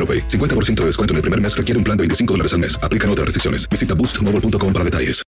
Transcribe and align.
AroPay. 0.00 0.26
50% 0.26 0.80
de 0.80 0.86
descuento 0.86 1.12
en 1.12 1.16
el 1.16 1.22
primer 1.22 1.40
mes 1.40 1.54
requiere 1.54 1.76
un 1.78 1.84
plan 1.84 1.96
de 1.96 2.02
25 2.02 2.34
dólares 2.34 2.54
al 2.54 2.60
mes. 2.60 2.80
Aplican 2.82 3.10
otras 3.10 3.26
restricciones. 3.26 3.68
Visita 3.68 3.94
boostmobile.com 3.94 4.72
para 4.72 4.84
detalles. 4.84 5.22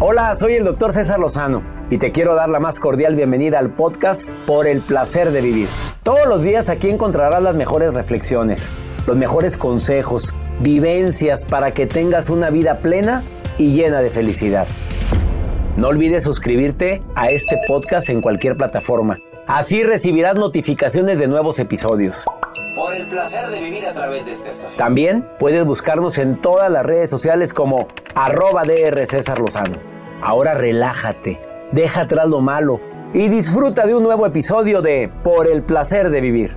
Hola, 0.00 0.32
soy 0.36 0.54
el 0.54 0.64
doctor 0.64 0.92
César 0.92 1.18
Lozano 1.18 1.60
y 1.90 1.98
te 1.98 2.12
quiero 2.12 2.36
dar 2.36 2.48
la 2.48 2.60
más 2.60 2.78
cordial 2.78 3.16
bienvenida 3.16 3.58
al 3.58 3.74
podcast 3.74 4.30
Por 4.46 4.68
el 4.68 4.80
placer 4.80 5.32
de 5.32 5.40
vivir. 5.40 5.68
Todos 6.04 6.28
los 6.28 6.44
días 6.44 6.68
aquí 6.68 6.88
encontrarás 6.88 7.42
las 7.42 7.56
mejores 7.56 7.94
reflexiones, 7.94 8.68
los 9.08 9.16
mejores 9.16 9.56
consejos, 9.56 10.34
vivencias 10.60 11.46
para 11.46 11.72
que 11.72 11.86
tengas 11.86 12.30
una 12.30 12.50
vida 12.50 12.78
plena 12.78 13.24
y 13.58 13.72
llena 13.72 14.00
de 14.00 14.10
felicidad. 14.10 14.68
No 15.76 15.88
olvides 15.88 16.22
suscribirte 16.22 17.02
a 17.16 17.30
este 17.30 17.58
podcast 17.66 18.08
en 18.08 18.20
cualquier 18.20 18.56
plataforma. 18.56 19.18
Así 19.48 19.82
recibirás 19.82 20.36
notificaciones 20.36 21.18
de 21.18 21.26
nuevos 21.26 21.58
episodios. 21.58 22.24
Por 22.78 22.94
el 22.94 23.08
placer 23.08 23.48
de 23.48 23.60
vivir 23.60 23.84
a 23.86 23.92
través 23.92 24.24
de 24.24 24.30
esta 24.30 24.50
estación. 24.50 24.78
También 24.78 25.28
puedes 25.40 25.64
buscarnos 25.64 26.16
en 26.16 26.40
todas 26.40 26.70
las 26.70 26.86
redes 26.86 27.10
sociales 27.10 27.52
como 27.52 27.88
arroba 28.14 28.62
DR 28.62 29.04
César 29.04 29.40
Lozano. 29.40 29.80
Ahora 30.22 30.54
relájate, 30.54 31.40
deja 31.72 32.02
atrás 32.02 32.28
lo 32.28 32.40
malo 32.40 32.80
y 33.12 33.26
disfruta 33.30 33.84
de 33.84 33.96
un 33.96 34.04
nuevo 34.04 34.26
episodio 34.26 34.80
de 34.80 35.10
Por 35.24 35.48
el 35.48 35.64
placer 35.64 36.10
de 36.10 36.20
vivir. 36.20 36.56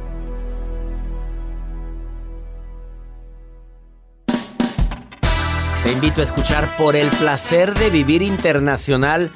Te 5.83 5.91
invito 5.91 6.21
a 6.21 6.23
escuchar 6.23 6.69
Por 6.77 6.95
el 6.95 7.07
placer 7.07 7.73
de 7.73 7.89
vivir 7.89 8.21
internacional. 8.21 9.31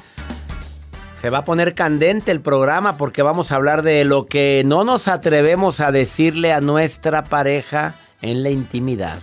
Se 1.20 1.30
va 1.30 1.38
a 1.38 1.44
poner 1.44 1.74
candente 1.74 2.30
el 2.30 2.42
programa 2.42 2.96
porque 2.98 3.22
vamos 3.22 3.50
a 3.50 3.56
hablar 3.56 3.82
de 3.82 4.04
lo 4.04 4.26
que 4.26 4.62
no 4.66 4.84
nos 4.84 5.08
atrevemos 5.08 5.80
a 5.80 5.90
decirle 5.90 6.52
a 6.52 6.60
nuestra 6.60 7.24
pareja 7.24 7.94
en 8.20 8.42
la 8.42 8.50
intimidad. 8.50 9.18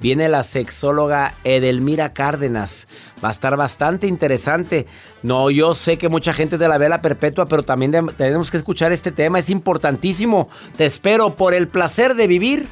Viene 0.00 0.28
la 0.28 0.42
sexóloga 0.42 1.34
Edelmira 1.44 2.12
Cárdenas. 2.12 2.88
Va 3.24 3.28
a 3.28 3.32
estar 3.32 3.56
bastante 3.56 4.06
interesante. 4.06 4.86
No, 5.22 5.50
yo 5.50 5.74
sé 5.74 5.96
que 5.96 6.08
mucha 6.08 6.34
gente 6.34 6.58
de 6.58 6.68
la 6.68 6.78
vela 6.78 7.00
perpetua, 7.00 7.46
pero 7.46 7.62
también 7.62 7.92
tenemos 8.16 8.50
que 8.50 8.58
escuchar 8.58 8.92
este 8.92 9.10
tema. 9.10 9.38
Es 9.38 9.48
importantísimo. 9.48 10.48
Te 10.76 10.84
espero 10.84 11.36
por 11.36 11.54
el 11.54 11.68
placer 11.68 12.14
de 12.14 12.26
vivir 12.26 12.68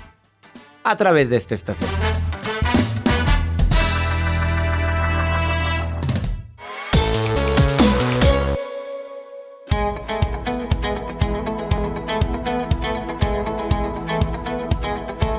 a 0.84 0.96
través 0.96 1.30
de 1.30 1.36
esta 1.36 1.54
estación. 1.54 1.90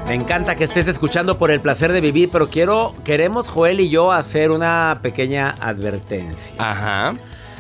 Me 0.10 0.16
encanta 0.16 0.56
que 0.56 0.64
estés 0.64 0.88
escuchando 0.88 1.38
por 1.38 1.52
el 1.52 1.62
placer 1.62 1.92
de 1.92 2.02
vivir, 2.02 2.30
pero 2.32 2.50
quiero, 2.50 2.96
queremos 3.04 3.48
Joel 3.48 3.80
y 3.80 3.92
yo 3.92 4.12
hacer 4.12 4.50
una 4.50 5.02
pequeña 5.04 5.52
advertencia. 5.52 6.56
Ajá. 6.58 7.14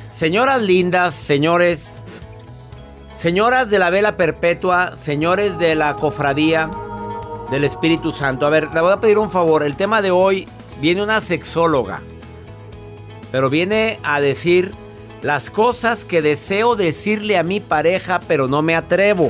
Señoras 0.10 0.64
lindas, 0.64 1.14
señores, 1.14 2.02
señoras 3.14 3.70
de 3.70 3.78
la 3.78 3.92
vela 3.92 4.18
perpetua, 4.18 4.96
señores 4.96 5.60
de 5.60 5.76
la 5.76 5.96
cofradía 5.96 6.72
del 7.52 7.66
Espíritu 7.66 8.12
Santo. 8.12 8.48
A 8.48 8.50
ver, 8.50 8.74
le 8.74 8.82
voy 8.82 8.94
a 8.94 9.00
pedir 9.00 9.20
un 9.20 9.30
favor. 9.30 9.62
El 9.62 9.76
tema 9.76 10.02
de 10.02 10.10
hoy 10.10 10.48
viene 10.82 11.04
una 11.04 11.22
sexóloga, 11.22 12.02
pero 13.32 13.52
viene 13.52 14.00
a 14.02 14.22
decir 14.22 14.74
las 15.22 15.52
cosas 15.52 16.04
que 16.04 16.24
deseo 16.24 16.76
decirle 16.76 17.38
a 17.38 17.44
mi 17.44 17.60
pareja, 17.60 18.22
pero 18.28 18.48
no 18.48 18.64
me 18.64 18.74
atrevo. 18.74 19.30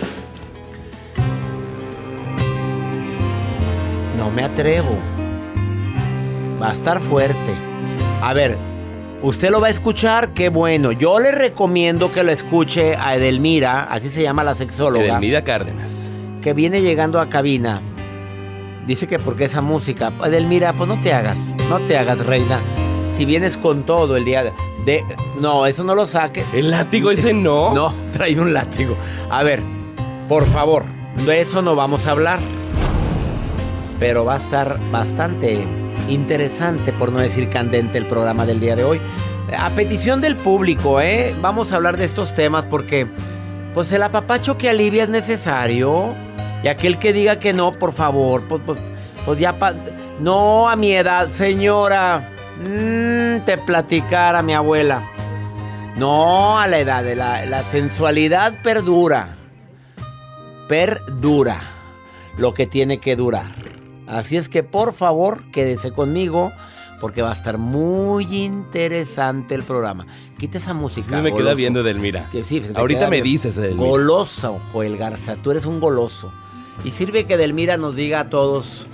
No 4.20 4.30
me 4.30 4.44
atrevo. 4.44 4.98
Va 6.62 6.70
a 6.70 6.72
estar 6.74 7.00
fuerte. 7.00 7.56
A 8.22 8.34
ver, 8.34 8.58
usted 9.22 9.50
lo 9.50 9.62
va 9.62 9.68
a 9.68 9.70
escuchar, 9.70 10.34
qué 10.34 10.50
bueno. 10.50 10.92
Yo 10.92 11.20
le 11.22 11.32
recomiendo 11.32 12.12
que 12.12 12.24
lo 12.24 12.32
escuche 12.32 12.98
a 12.98 13.16
Edelmira, 13.16 13.84
así 13.86 14.10
se 14.10 14.22
llama 14.22 14.44
la 14.44 14.56
sexóloga, 14.56 15.06
Edelmira 15.06 15.46
Cárdenas. 15.46 16.10
que 16.42 16.54
viene 16.54 16.82
llegando 16.82 17.22
a 17.22 17.30
cabina. 17.30 17.82
Dice 18.86 19.08
que 19.08 19.20
porque 19.20 19.46
esa 19.46 19.62
música, 19.62 20.12
Edelmira, 20.26 20.74
pues 20.74 20.90
no 20.90 21.00
te 21.00 21.14
hagas, 21.14 21.56
no 21.70 21.80
te 21.80 21.98
hagas, 21.98 22.20
reina. 22.26 22.60
Si 23.08 23.24
vienes 23.24 23.56
con 23.56 23.84
todo 23.86 24.18
el 24.18 24.26
día 24.26 24.44
de... 24.86 25.02
no, 25.40 25.66
eso 25.66 25.86
no 25.86 25.96
lo 25.96 26.06
saque. 26.06 26.44
El 26.54 26.72
látigo 26.72 27.10
ese 27.10 27.34
no. 27.34 27.74
No, 27.74 27.94
trae 28.12 28.38
un 28.38 28.54
látigo. 28.54 28.98
A 29.30 29.44
ver, 29.44 29.62
por 30.28 30.46
favor, 30.46 30.84
de 31.26 31.40
eso 31.40 31.62
no 31.62 31.76
vamos 31.78 32.06
a 32.06 32.12
hablar. 32.12 32.40
Pero 34.00 34.24
va 34.26 34.36
a 34.36 34.38
estar 34.38 34.80
bastante 34.92 35.66
interesante, 36.08 36.94
por 36.94 37.12
no 37.12 37.20
decir 37.20 37.50
candente, 37.50 37.98
el 37.98 38.06
programa 38.06 38.46
del 38.46 38.60
día 38.60 38.76
de 38.76 38.84
hoy. 38.84 39.02
A 39.58 39.70
petición 39.72 40.22
del 40.22 40.38
público, 40.38 41.02
¿eh? 41.02 41.36
Vamos 41.42 41.72
a 41.72 41.76
hablar 41.76 41.98
de 41.98 42.06
estos 42.06 42.34
temas 42.34 42.66
porque, 42.66 43.08
pues, 43.74 43.92
el 43.92 44.04
apapacho 44.04 44.58
que 44.58 44.70
alivia 44.70 45.04
es 45.04 45.10
necesario. 45.10 46.16
Y 46.64 46.68
aquel 46.68 47.00
que 47.00 47.14
diga 47.14 47.40
que 47.40 47.54
no, 47.54 47.74
por 47.74 47.94
favor, 47.94 48.48
pues, 48.48 48.62
pues, 48.66 48.80
pues 49.26 49.40
ya... 49.40 49.56
no 50.20 50.70
a 50.70 50.76
mi 50.76 50.94
edad, 50.94 51.32
señora. 51.32 52.32
Mm, 52.60 53.46
te 53.46 53.58
platicara 53.58 54.42
mi 54.42 54.54
abuela. 54.54 55.10
No 55.98 56.60
a 56.60 56.68
la 56.68 56.80
edad, 56.80 57.04
la 57.14 57.64
sensualidad 57.64 58.62
perdura. 58.62 59.36
Perdura. 60.68 61.58
Lo 62.38 62.54
que 62.54 62.68
tiene 62.68 63.00
que 63.00 63.18
durar. 63.18 63.48
Así 64.10 64.36
es 64.38 64.50
que 64.50 64.64
por 64.64 64.92
favor, 64.94 65.44
quédese 65.52 65.92
conmigo 65.92 66.52
porque 67.00 67.22
va 67.22 67.30
a 67.30 67.34
estar 67.34 67.58
muy 67.58 68.26
interesante 68.44 69.56
el 69.56 69.64
programa. 69.64 70.06
Quita 70.38 70.58
esa 70.58 70.74
música. 70.74 71.16
Sí 71.16 71.22
me 71.22 71.32
queda 71.34 71.54
viendo. 71.54 71.82
Que 72.32 72.44
sí, 72.44 72.60
te 72.60 72.78
Ahorita 72.78 73.06
me 73.08 73.18
bien. 73.22 73.24
dices, 73.24 73.58
Edelmira. 73.58 73.88
Goloso, 73.88 74.60
Joel 74.74 74.98
Garza. 74.98 75.36
Tú 75.38 75.52
eres 75.52 75.66
un 75.66 75.80
goloso. 75.80 76.32
Y 76.84 76.92
sirve 76.92 77.26
que 77.26 77.38
Delmira 77.38 77.78
nos 77.78 77.96
diga 77.96 78.22
a 78.22 78.30
todos. 78.30 78.88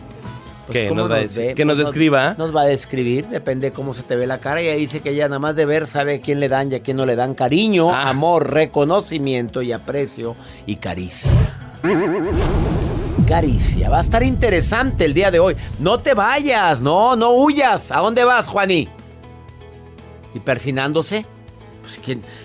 pues, 0.67 0.79
¿Qué 0.79 0.87
cómo 0.87 1.01
nos 1.01 1.11
va 1.11 1.15
a 1.15 1.19
decir? 1.19 1.55
¿Que 1.55 1.65
nos 1.65 1.77
Pues, 1.77 1.87
describa? 1.87 2.35
Nos 2.37 2.55
va 2.55 2.61
a 2.61 2.65
describir, 2.65 3.27
depende 3.27 3.71
cómo 3.71 3.93
se 3.95 4.03
te 4.03 4.15
ve 4.15 4.27
la 4.27 4.39
cara. 4.39 4.61
Y 4.61 4.67
ahí 4.67 4.79
dice 4.81 4.99
que 4.99 5.11
ella 5.11 5.27
nada 5.27 5.39
más 5.39 5.55
de 5.55 5.65
ver 5.65 5.87
sabe 5.87 6.15
a 6.15 6.21
quién 6.21 6.39
le 6.39 6.47
dan 6.49 6.71
y 6.71 6.75
a 6.75 6.79
quién 6.81 6.97
no 6.97 7.05
le 7.05 7.15
dan 7.15 7.33
cariño, 7.35 7.89
Ah. 7.91 8.09
amor, 8.09 8.51
reconocimiento 8.51 9.61
y 9.61 9.71
aprecio 9.71 10.35
y 10.67 10.75
caricia. 10.75 11.31
Caricia. 13.27 13.89
Va 13.89 13.97
a 13.97 14.01
estar 14.01 14.23
interesante 14.23 15.05
el 15.05 15.13
día 15.13 15.31
de 15.31 15.39
hoy. 15.39 15.55
No 15.79 15.99
te 15.99 16.13
vayas, 16.13 16.81
no, 16.81 17.15
no 17.15 17.31
huyas. 17.31 17.91
¿A 17.91 17.99
dónde 17.99 18.23
vas, 18.23 18.47
Juani? 18.47 18.87
¿Y 20.33 20.39
persinándose? 20.39 21.25
Pues, 21.81 21.99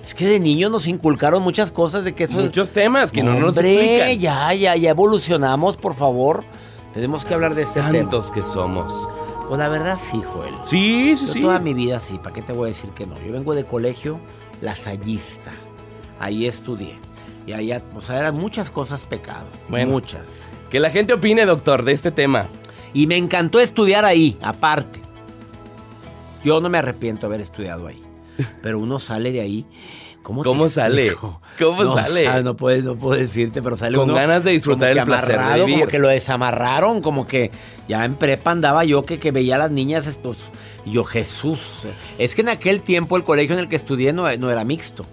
es 0.05 0.15
que 0.15 0.27
de 0.27 0.39
niños 0.39 0.71
nos 0.71 0.87
inculcaron 0.87 1.43
muchas 1.43 1.71
cosas 1.71 2.05
de 2.05 2.15
que 2.15 2.25
eso... 2.25 2.35
Muchos 2.35 2.71
temas 2.71 3.11
que 3.11 3.23
no 3.23 3.35
nos 3.35 3.57
Hombre, 3.57 3.97
explican. 3.97 4.21
ya, 4.21 4.55
ya, 4.55 4.77
ya 4.77 4.91
evolucionamos, 4.91 5.77
por 5.79 5.95
favor. 5.95 6.45
Tenemos 6.93 7.25
que 7.25 7.33
hablar 7.35 7.55
de 7.55 7.63
este 7.63 7.81
tema. 7.81 7.93
Santos 7.93 8.31
que 8.31 8.45
somos. 8.45 8.93
Pues 9.49 9.59
la 9.59 9.69
verdad 9.69 9.99
sí, 10.11 10.23
Joel. 10.33 10.55
Sí, 10.65 11.17
sí, 11.17 11.27
Yo 11.27 11.33
sí. 11.33 11.41
toda 11.41 11.59
mi 11.59 11.73
vida 11.73 12.01
sí, 12.01 12.19
¿para 12.23 12.35
qué 12.35 12.43
te 12.43 12.53
voy 12.53 12.67
a 12.67 12.69
decir 12.69 12.91
que 12.91 13.07
no? 13.07 13.15
Yo 13.25 13.33
vengo 13.33 13.55
de 13.55 13.65
colegio 13.65 14.21
lasallista. 14.61 15.51
Ahí 16.21 16.47
estudié. 16.47 16.99
Y 17.47 17.53
ahí, 17.53 17.73
o 17.97 18.01
sea, 18.03 18.19
eran 18.21 18.37
muchas 18.37 18.69
cosas 18.71 19.05
pecado. 19.05 19.47
Bueno. 19.69 19.93
Muchas. 19.93 20.50
Que 20.71 20.79
la 20.81 20.91
gente 20.91 21.13
opine, 21.13 21.45
doctor, 21.47 21.85
de 21.85 21.93
este 21.93 22.11
tema. 22.11 22.49
Y 22.93 23.07
me 23.07 23.17
encantó 23.17 23.61
estudiar 23.61 24.05
ahí, 24.05 24.39
aparte. 24.41 25.01
Yo 26.45 26.61
no 26.61 26.69
me 26.69 26.79
arrepiento 26.79 27.23
de 27.23 27.27
haber 27.27 27.41
estudiado 27.41 27.87
ahí. 27.87 28.03
Pero 28.63 28.79
uno 28.79 28.99
sale 28.99 29.33
de 29.33 29.41
ahí. 29.41 29.67
¿Cómo, 30.23 30.45
¿Cómo 30.45 30.69
sale? 30.69 31.13
¿Cómo 31.59 31.83
no, 31.83 31.95
sale? 31.95 32.25
sabes, 32.25 32.45
no, 32.45 32.55
puedes, 32.55 32.85
no 32.85 32.95
puedo 32.95 33.19
decirte, 33.19 33.63
pero 33.63 33.77
sale 33.77 33.97
Con 33.97 34.05
uno 34.05 34.15
ganas 34.15 34.45
de 34.45 34.53
disfrutar 34.53 34.91
el 34.91 35.03
placer 35.05 35.41
de 35.41 35.55
vivir. 35.61 35.81
Como 35.81 35.87
que 35.91 35.99
lo 35.99 36.09
desamarraron, 36.09 37.01
como 37.01 37.27
que 37.27 37.51
ya 37.89 38.05
en 38.05 38.15
prepa 38.15 38.51
andaba 38.51 38.85
yo 38.85 39.05
que, 39.05 39.19
que 39.19 39.31
veía 39.33 39.57
a 39.57 39.59
las 39.59 39.71
niñas 39.71 40.07
estos. 40.07 40.37
Y 40.85 40.93
yo, 40.93 41.05
Jesús. 41.05 41.87
Es 42.19 42.35
que 42.35 42.43
en 42.43 42.51
aquel 42.51 42.81
tiempo 42.81 43.17
el 43.17 43.25
colegio 43.25 43.55
en 43.55 43.61
el 43.61 43.69
que 43.69 43.77
estudié 43.77 44.13
no, 44.13 44.31
no 44.37 44.51
era 44.51 44.65
mixto. 44.65 45.05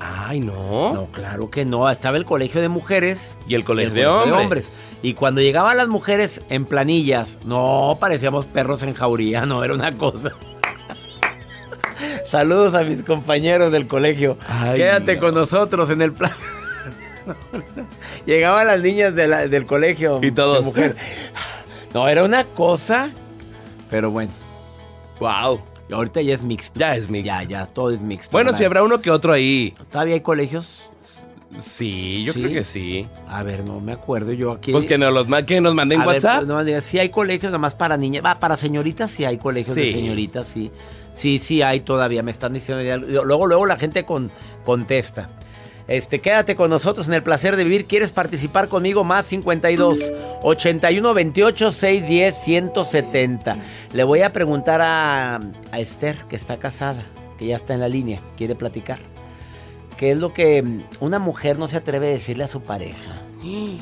Ay, 0.00 0.40
no. 0.40 0.92
No, 0.92 1.06
claro 1.06 1.50
que 1.50 1.64
no. 1.64 1.88
Estaba 1.90 2.16
el 2.16 2.24
colegio 2.24 2.60
de 2.60 2.68
mujeres 2.68 3.36
Y 3.48 3.54
el 3.54 3.64
colegio, 3.64 3.90
el 3.90 3.94
de, 3.94 4.04
colegio 4.04 4.36
hombres. 4.38 4.76
Y 5.02 5.14
cuando 5.14 5.40
llegaban 5.40 5.76
las 5.76 5.88
mujeres 5.88 6.40
en 6.48 6.64
planillas, 6.64 7.38
no, 7.44 7.98
parecíamos 8.00 8.46
perros 8.46 8.82
en 8.82 8.94
jauría, 8.94 9.46
no, 9.46 9.62
era 9.62 9.74
una 9.74 9.92
cosa. 9.96 10.32
Saludos 12.24 12.74
a 12.74 12.82
mis 12.82 13.02
compañeros 13.02 13.72
del 13.72 13.86
colegio. 13.86 14.36
Ay, 14.48 14.76
Quédate 14.78 15.18
con 15.18 15.34
nosotros 15.34 15.90
en 15.90 16.02
el 16.02 16.12
plaza. 16.12 16.44
Llegaban 18.26 18.66
las 18.66 18.80
niñas 18.80 19.14
de 19.14 19.26
la- 19.28 19.46
del 19.48 19.66
colegio. 19.66 20.20
Y 20.22 20.30
todos. 20.30 20.64
mujer. 20.64 20.96
No, 21.94 22.08
era 22.08 22.24
una 22.24 22.44
cosa. 22.44 23.10
Pero 23.90 24.10
bueno, 24.10 24.30
Wow. 25.20 25.60
ahorita 25.92 26.20
ya 26.22 26.34
es 26.34 26.42
mixto. 26.42 26.78
Ya 26.78 26.94
es 26.96 27.08
mixto. 27.08 27.26
Ya, 27.26 27.42
ya, 27.44 27.66
todo 27.66 27.90
es 27.90 28.00
mixto. 28.00 28.30
Bueno, 28.32 28.48
¿verdad? 28.48 28.58
si 28.58 28.64
habrá 28.64 28.82
uno 28.82 29.00
que 29.00 29.10
otro 29.10 29.32
ahí. 29.32 29.74
¿Todavía 29.90 30.14
hay 30.14 30.20
colegios? 30.20 30.90
Sí, 31.58 32.24
yo 32.24 32.32
Sí. 32.32 32.40
creo 32.40 32.52
que 32.52 32.64
sí. 32.64 33.06
A 33.26 33.42
ver, 33.42 33.64
no 33.64 33.80
me 33.80 33.92
acuerdo 33.92 34.32
yo 34.32 34.52
aquí. 34.52 34.70
Pues 34.72 34.84
que 34.84 34.98
nos, 34.98 35.12
los, 35.12 35.26
que 35.44 35.60
nos 35.60 35.74
manden 35.74 36.00
A 36.02 36.06
ver, 36.06 36.16
WhatsApp. 36.16 36.44
pues, 36.44 36.48
no, 36.66 36.80
sí 36.82 36.98
hay 36.98 37.08
colegios 37.08 37.50
nada 37.50 37.58
más 37.58 37.74
para 37.74 37.96
niñas. 37.96 38.24
Va, 38.24 38.38
para 38.38 38.56
señoritas 38.56 39.10
sí 39.10 39.24
hay 39.24 39.38
colegios 39.38 39.74
de 39.74 39.90
señoritas, 39.90 40.46
sí. 40.46 40.70
Sí, 41.12 41.38
sí 41.38 41.62
hay 41.62 41.80
todavía. 41.80 42.22
Me 42.22 42.30
están 42.30 42.52
diciendo 42.52 42.82
ya. 42.84 42.96
Luego, 42.96 43.46
luego 43.46 43.66
la 43.66 43.76
gente 43.76 44.04
con, 44.04 44.30
contesta. 44.64 45.30
Este, 45.88 46.20
quédate 46.20 46.54
con 46.54 46.68
nosotros 46.68 47.08
en 47.08 47.14
el 47.14 47.22
placer 47.22 47.56
de 47.56 47.64
vivir. 47.64 47.86
¿Quieres 47.86 48.12
participar 48.12 48.68
conmigo? 48.68 49.04
Más 49.04 49.24
52 49.24 49.98
81 50.42 51.14
28 51.14 51.72
610 51.72 52.34
170. 52.44 53.56
Le 53.94 54.04
voy 54.04 54.20
a 54.20 54.32
preguntar 54.32 54.82
a, 54.82 55.40
a 55.72 55.80
Esther, 55.80 56.16
que 56.28 56.36
está 56.36 56.58
casada, 56.58 57.06
que 57.38 57.46
ya 57.46 57.56
está 57.56 57.72
en 57.72 57.80
la 57.80 57.88
línea, 57.88 58.20
quiere 58.36 58.54
platicar. 58.54 58.98
¿Qué 59.98 60.12
es 60.12 60.16
lo 60.16 60.32
que 60.32 60.64
una 61.00 61.18
mujer 61.18 61.58
no 61.58 61.66
se 61.66 61.76
atreve 61.76 62.06
a 62.06 62.10
decirle 62.10 62.44
a 62.44 62.46
su 62.48 62.62
pareja? 62.62 63.20
Y 63.42 63.80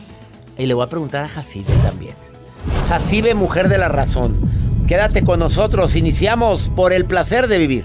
le 0.57 0.73
voy 0.73 0.83
a 0.83 0.89
preguntar 0.89 1.23
a 1.23 1.29
Jacibe 1.29 1.75
también. 1.83 2.15
Jacibe, 2.89 3.35
mujer 3.35 3.69
de 3.69 3.77
la 3.77 3.89
razón. 3.89 4.35
Quédate 4.89 5.23
con 5.25 5.41
nosotros. 5.41 5.95
Iniciamos 5.95 6.71
por 6.75 6.95
el 6.95 7.05
placer 7.05 7.49
de 7.49 7.59
vivir. 7.59 7.85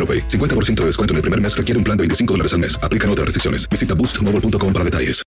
AroPay. 0.01 0.27
50% 0.27 0.81
de 0.81 0.85
descuento 0.87 1.13
en 1.13 1.17
el 1.17 1.21
primer 1.21 1.39
mes 1.39 1.55
requiere 1.55 1.77
un 1.77 1.83
plan 1.83 1.95
de 1.95 2.01
25 2.01 2.33
dólares 2.33 2.53
al 2.53 2.59
mes. 2.59 2.79
Aplican 2.81 3.09
otras 3.11 3.25
restricciones. 3.25 3.69
Visita 3.69 3.93
boostmobile.com 3.93 4.73
para 4.73 4.83
detalles. 4.83 5.21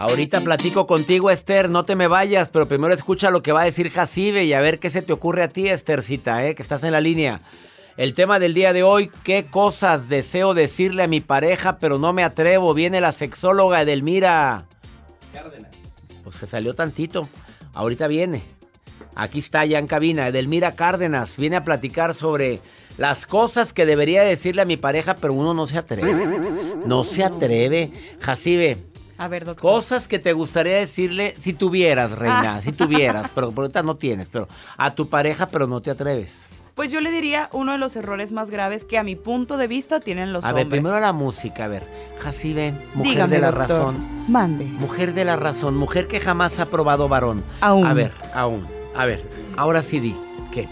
Ahorita 0.00 0.40
platico 0.40 0.86
contigo, 0.86 1.30
Esther. 1.30 1.68
No 1.68 1.84
te 1.84 1.94
me 1.94 2.06
vayas, 2.06 2.48
pero 2.48 2.66
primero 2.66 2.94
escucha 2.94 3.30
lo 3.30 3.42
que 3.42 3.52
va 3.52 3.60
a 3.60 3.64
decir 3.66 3.90
Jacibe 3.90 4.44
y 4.44 4.54
a 4.54 4.60
ver 4.60 4.78
qué 4.78 4.88
se 4.88 5.02
te 5.02 5.12
ocurre 5.12 5.42
a 5.42 5.48
ti, 5.48 5.68
Esthercita, 5.68 6.46
¿eh? 6.46 6.54
que 6.54 6.62
estás 6.62 6.82
en 6.84 6.92
la 6.92 7.02
línea. 7.02 7.42
El 8.00 8.14
tema 8.14 8.38
del 8.38 8.54
día 8.54 8.72
de 8.72 8.82
hoy, 8.82 9.10
¿qué 9.24 9.44
cosas 9.44 10.08
deseo 10.08 10.54
decirle 10.54 11.02
a 11.02 11.06
mi 11.06 11.20
pareja, 11.20 11.76
pero 11.76 11.98
no 11.98 12.14
me 12.14 12.24
atrevo? 12.24 12.72
Viene 12.72 12.98
la 12.98 13.12
sexóloga 13.12 13.82
Edelmira. 13.82 14.64
Pues 16.24 16.36
se 16.36 16.46
salió 16.46 16.72
tantito. 16.72 17.28
Ahorita 17.74 18.06
viene. 18.06 18.42
Aquí 19.14 19.40
está 19.40 19.66
ya 19.66 19.78
en 19.78 19.86
cabina. 19.86 20.28
Edelmira 20.28 20.76
Cárdenas 20.76 21.36
viene 21.36 21.56
a 21.56 21.64
platicar 21.64 22.14
sobre 22.14 22.60
las 22.96 23.26
cosas 23.26 23.74
que 23.74 23.84
debería 23.84 24.22
decirle 24.22 24.62
a 24.62 24.64
mi 24.64 24.78
pareja, 24.78 25.16
pero 25.16 25.34
uno 25.34 25.52
no 25.52 25.66
se 25.66 25.76
atreve. 25.76 26.40
No 26.86 27.04
se 27.04 27.22
atreve. 27.22 27.92
Jacibe, 28.18 28.78
A 29.18 29.28
ver, 29.28 29.44
doctor. 29.44 29.72
Cosas 29.72 30.08
que 30.08 30.18
te 30.18 30.32
gustaría 30.32 30.76
decirle 30.76 31.36
si 31.38 31.52
tuvieras, 31.52 32.12
reina, 32.12 32.62
si 32.62 32.72
tuvieras, 32.72 33.28
pero 33.34 33.50
pero 33.50 33.64
ahorita 33.64 33.82
no 33.82 33.96
tienes, 33.96 34.30
pero 34.30 34.48
a 34.78 34.94
tu 34.94 35.10
pareja, 35.10 35.48
pero 35.48 35.66
no 35.66 35.82
te 35.82 35.90
atreves. 35.90 36.48
Pues 36.80 36.90
yo 36.90 37.02
le 37.02 37.10
diría 37.10 37.50
uno 37.52 37.72
de 37.72 37.78
los 37.78 37.94
errores 37.94 38.32
más 38.32 38.48
graves 38.48 38.86
que 38.86 38.96
a 38.96 39.04
mi 39.04 39.14
punto 39.14 39.58
de 39.58 39.66
vista 39.66 40.00
tienen 40.00 40.32
los 40.32 40.46
a 40.46 40.52
ver, 40.54 40.62
hombres. 40.62 40.80
primero 40.80 40.98
la 40.98 41.12
música, 41.12 41.66
a 41.66 41.68
ver. 41.68 41.86
Jacibe, 42.20 42.72
mujer 42.94 43.12
Dígame, 43.12 43.34
de 43.34 43.40
la 43.42 43.50
doctor. 43.52 43.68
razón. 43.68 44.08
Mande. 44.28 44.64
Mujer 44.64 45.12
de 45.12 45.26
la 45.26 45.36
razón, 45.36 45.76
mujer 45.76 46.08
que 46.08 46.20
jamás 46.20 46.58
ha 46.58 46.70
probado 46.70 47.06
varón. 47.06 47.44
Aún. 47.60 47.86
A 47.86 47.92
ver, 47.92 48.12
aún. 48.32 48.66
A 48.96 49.04
ver, 49.04 49.20
ahora 49.58 49.82
sí 49.82 50.00
di. 50.00 50.16
¿Qué? 50.52 50.70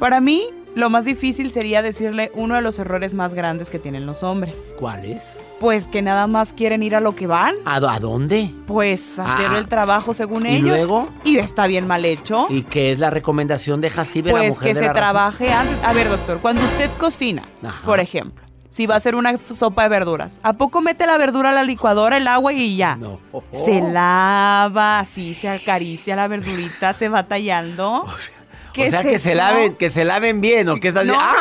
Para 0.00 0.20
mí, 0.20 0.48
Lo 0.74 0.90
más 0.90 1.04
difícil 1.04 1.50
sería 1.50 1.82
decirle 1.82 2.30
uno 2.34 2.54
de 2.54 2.60
los 2.60 2.78
errores 2.78 3.14
más 3.14 3.34
grandes 3.34 3.68
que 3.70 3.78
tienen 3.78 4.06
los 4.06 4.22
hombres. 4.22 4.74
¿Cuál 4.78 5.04
es? 5.06 5.42
Pues 5.58 5.86
que 5.88 6.02
nada 6.02 6.26
más 6.26 6.52
quieren 6.52 6.82
ir 6.82 6.94
a 6.94 7.00
lo 7.00 7.16
que 7.16 7.26
van. 7.26 7.54
¿A, 7.64 7.80
dónde? 7.98 8.52
Pues 8.66 9.18
hacer 9.18 9.50
Ah. 9.50 9.58
el 9.58 9.66
trabajo 9.66 10.14
según 10.14 10.46
¿Y 10.46 10.56
ellos. 10.56 10.68
luego? 10.76 11.08
Y 11.24 11.38
está 11.38 11.66
bien 11.66 11.86
mal 11.86 12.04
hecho. 12.04 12.46
¿Y 12.48 12.62
qué 12.62 12.92
es 12.92 12.98
la 12.98 13.10
recomendación 13.10 13.80
de 13.80 13.90
Jacibe, 13.90 14.30
la 14.32 14.38
Pues 14.38 14.54
mujer 14.54 14.68
que 14.68 14.74
de 14.74 14.80
se 14.80 14.86
la 14.86 14.92
razón? 14.92 15.02
trabaje 15.02 15.52
antes. 15.52 15.78
A 15.84 15.92
ver, 15.92 16.08
doctor, 16.08 16.38
cuando 16.40 16.62
usted 16.62 16.90
cocina, 16.98 17.42
Ajá. 17.62 17.84
por 17.84 17.98
ejemplo, 17.98 18.44
si 18.68 18.86
va 18.86 18.94
a 18.94 18.98
hacer 18.98 19.14
una 19.16 19.36
sopa 19.38 19.82
de 19.84 19.88
verduras, 19.88 20.38
¿a 20.42 20.52
poco 20.52 20.80
mete 20.82 21.06
la 21.06 21.16
verdura 21.18 21.50
a 21.50 21.52
la 21.52 21.64
licuadora, 21.64 22.18
el 22.18 22.28
agua 22.28 22.52
y 22.52 22.76
ya? 22.76 22.94
No. 22.96 23.18
Se 23.52 23.80
lava, 23.80 25.00
así 25.00 25.34
se 25.34 25.48
acaricia 25.48 26.14
la 26.14 26.28
verdurita, 26.28 26.92
se 26.92 27.08
va 27.08 27.24
tallando. 27.24 28.04
¿Qué 28.37 28.37
o 28.76 28.90
sea, 28.90 29.02
que 29.02 29.18
se 29.18 29.34
laven, 29.34 29.74
que 29.74 29.90
se 29.90 30.04
laven 30.04 30.40
bien, 30.40 30.68
¿o 30.68 30.76
qué 30.76 30.88
estás 30.88 31.04
No, 31.06 31.12
diciendo? 31.14 31.36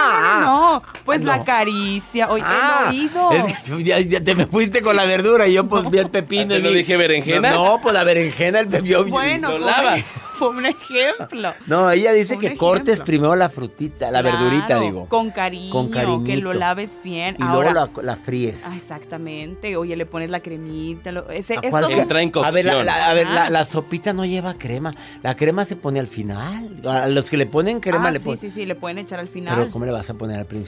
No, 0.80 0.86
no, 0.86 0.94
no, 0.94 1.04
Pues 1.06 1.22
Ah, 1.22 1.26
la 1.26 1.36
no. 1.38 1.42
acaricia, 1.44 2.30
oye, 2.30 2.44
Ah, 2.46 2.90
el 2.92 2.96
oído. 3.00 3.32
es 3.32 3.60
que 3.60 3.84
ya, 3.84 4.00
ya 4.00 4.24
te 4.24 4.36
me 4.36 4.46
fuiste 4.46 4.82
con 4.82 4.96
la 4.96 5.06
verdura 5.06 5.48
y 5.48 5.54
yo 5.54 5.68
pues 5.68 5.90
vi 5.90 5.98
el 6.00 6.10
pepino. 6.10 6.48
¿Te 6.50 6.60
y 6.60 6.62
lo 6.62 6.70
vi- 6.70 6.76
dije 6.78 6.98
berenjena? 6.98 7.52
No, 7.52 7.66
no, 7.76 7.82
pues 7.82 7.94
la 7.94 8.04
berenjena, 8.04 8.60
el 8.60 8.68
pepino. 8.68 9.06
Bueno, 9.06 9.50
lo 9.52 9.58
fue, 9.58 9.66
lavas. 9.72 10.06
fue 10.34 10.50
un 10.50 10.66
ejemplo. 10.66 11.54
No, 11.66 11.90
ella 11.92 12.12
dice 12.14 12.38
que 12.38 12.48
ejemplo. 12.48 12.68
cortes 12.68 13.00
primero 13.02 13.36
la 13.36 13.50
frutita, 13.50 14.12
la 14.12 14.22
verdurita, 14.22 14.80
digo. 14.80 15.08
Con 15.08 15.32
cariño, 15.32 15.72
Con 15.72 15.88
que 15.92 16.00
cariñito. 16.00 16.42
lo 16.42 16.54
laves 16.54 17.00
bien. 17.04 17.36
Y 17.40 17.44
Ahora, 17.44 17.72
luego 17.72 18.02
la, 18.02 18.04
la 18.04 18.16
fríes. 18.18 18.64
Ah, 18.66 18.76
exactamente. 18.76 19.76
Oye, 19.78 19.96
le 19.96 20.06
pones 20.06 20.30
la 20.30 20.40
cremita. 20.42 21.12
lo- 21.12 21.30
ese, 21.30 21.56
¿A 21.56 21.60
es 21.62 21.72
cuál 21.72 21.84
todo- 21.86 21.96
que- 21.96 22.02
Entra 22.02 22.22
en 22.22 22.32
A 22.36 22.52
ver, 22.52 22.66
la, 22.66 22.74
cocción. 22.74 22.86
la- 22.86 23.10
a 23.10 23.14
ver, 23.14 23.28
la, 23.28 23.42
Ajá. 23.44 23.50
la 23.50 23.66
sopita 23.66 24.14
no 24.14 24.26
lleva 24.26 24.54
crema. 24.56 24.92
La 25.24 25.36
crema 25.36 25.66
se 25.66 25.76
pone 25.76 26.00
al 26.00 26.08
final. 26.08 26.82
A 26.88 27.08
los 27.08 27.30
que 27.30 27.38
le 27.38 27.46
ponen 27.46 27.80
crema 27.80 28.10
Ah, 28.10 28.12
le 28.12 28.20
sí, 28.20 28.26
ponen. 28.26 28.40
sí, 28.40 28.52
sí, 28.52 28.66
le 28.66 28.76
pueden 28.76 28.98
echar 29.00 29.20
al 29.20 29.28
final. 29.28 29.56
Pero 29.58 29.72
¿cómo 29.72 29.86
le 29.86 29.92
vas 29.92 30.10
a 30.10 30.14
poner 30.14 30.38
al 30.40 30.46
principio? 30.46 30.67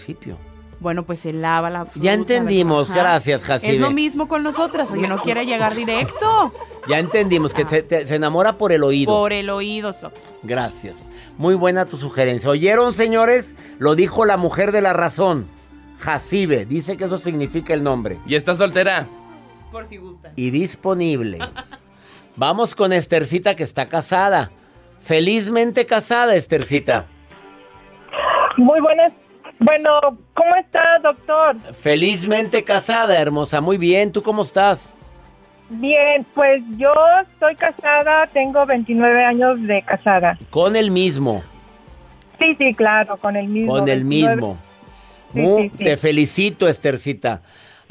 Bueno, 0.79 1.03
pues 1.03 1.19
se 1.19 1.33
lava 1.33 1.69
la 1.69 1.83
fruta. 1.85 2.05
Ya 2.05 2.13
entendimos, 2.13 2.89
gracias, 2.89 3.43
Jacibe. 3.43 3.75
Es 3.75 3.81
lo 3.81 3.91
mismo 3.91 4.29
con 4.29 4.43
nosotras. 4.43 4.89
Oye, 4.91 5.09
no 5.09 5.21
quiere 5.21 5.45
llegar 5.45 5.75
directo. 5.75 6.53
Ya 6.87 6.99
entendimos 6.99 7.53
que 7.53 7.65
se, 7.65 7.83
te- 7.83 8.07
se 8.07 8.15
enamora 8.15 8.53
por 8.57 8.71
el 8.71 8.83
oído. 8.83 9.11
Por 9.11 9.33
el 9.33 9.49
oído. 9.49 9.91
so- 9.91 10.11
Gracias. 10.41 11.11
Muy 11.37 11.55
buena 11.55 11.85
tu 11.85 11.97
sugerencia. 11.97 12.49
¿Oyeron, 12.49 12.93
señores? 12.93 13.55
Lo 13.77 13.95
dijo 13.95 14.23
la 14.23 14.37
mujer 14.37 14.71
de 14.71 14.81
la 14.81 14.93
razón. 14.93 15.47
Jacibe. 15.99 16.65
Dice 16.65 16.95
que 16.95 17.03
eso 17.03 17.19
significa 17.19 17.73
el 17.73 17.83
nombre. 17.83 18.17
¿Y 18.25 18.35
está 18.35 18.55
soltera? 18.55 19.05
Por 19.73 19.85
si 19.85 19.97
gustan. 19.97 20.31
Y 20.37 20.49
disponible. 20.49 21.39
Vamos 22.37 22.73
con 22.73 22.93
Estercita 22.93 23.53
que 23.57 23.63
está 23.63 23.87
casada. 23.87 24.49
Felizmente 25.01 25.85
casada, 25.85 26.35
Estercita. 26.35 27.05
Muy 28.57 28.79
buenas. 28.79 29.11
Bueno, 29.59 29.99
¿cómo 30.33 30.55
está, 30.55 30.99
doctor? 31.03 31.57
Felizmente 31.73 32.63
casada, 32.63 33.19
hermosa. 33.19 33.59
Muy 33.61 33.77
bien. 33.77 34.11
¿Tú 34.11 34.23
cómo 34.23 34.43
estás? 34.43 34.95
Bien, 35.69 36.25
pues 36.33 36.63
yo 36.77 36.91
estoy 37.31 37.55
casada, 37.55 38.25
tengo 38.27 38.65
29 38.65 39.23
años 39.25 39.61
de 39.67 39.81
casada. 39.83 40.37
Con 40.49 40.75
el 40.75 40.89
mismo. 40.91 41.43
Sí, 42.39 42.55
sí, 42.57 42.73
claro, 42.73 43.17
con 43.17 43.35
el 43.35 43.47
mismo. 43.49 43.73
Con 43.73 43.87
el 43.89 44.03
29. 44.03 44.35
mismo. 44.35 44.57
Sí, 45.33 45.39
Mu- 45.41 45.57
sí, 45.57 45.71
sí. 45.77 45.83
Te 45.83 45.97
felicito, 45.97 46.67
Estercita. 46.67 47.41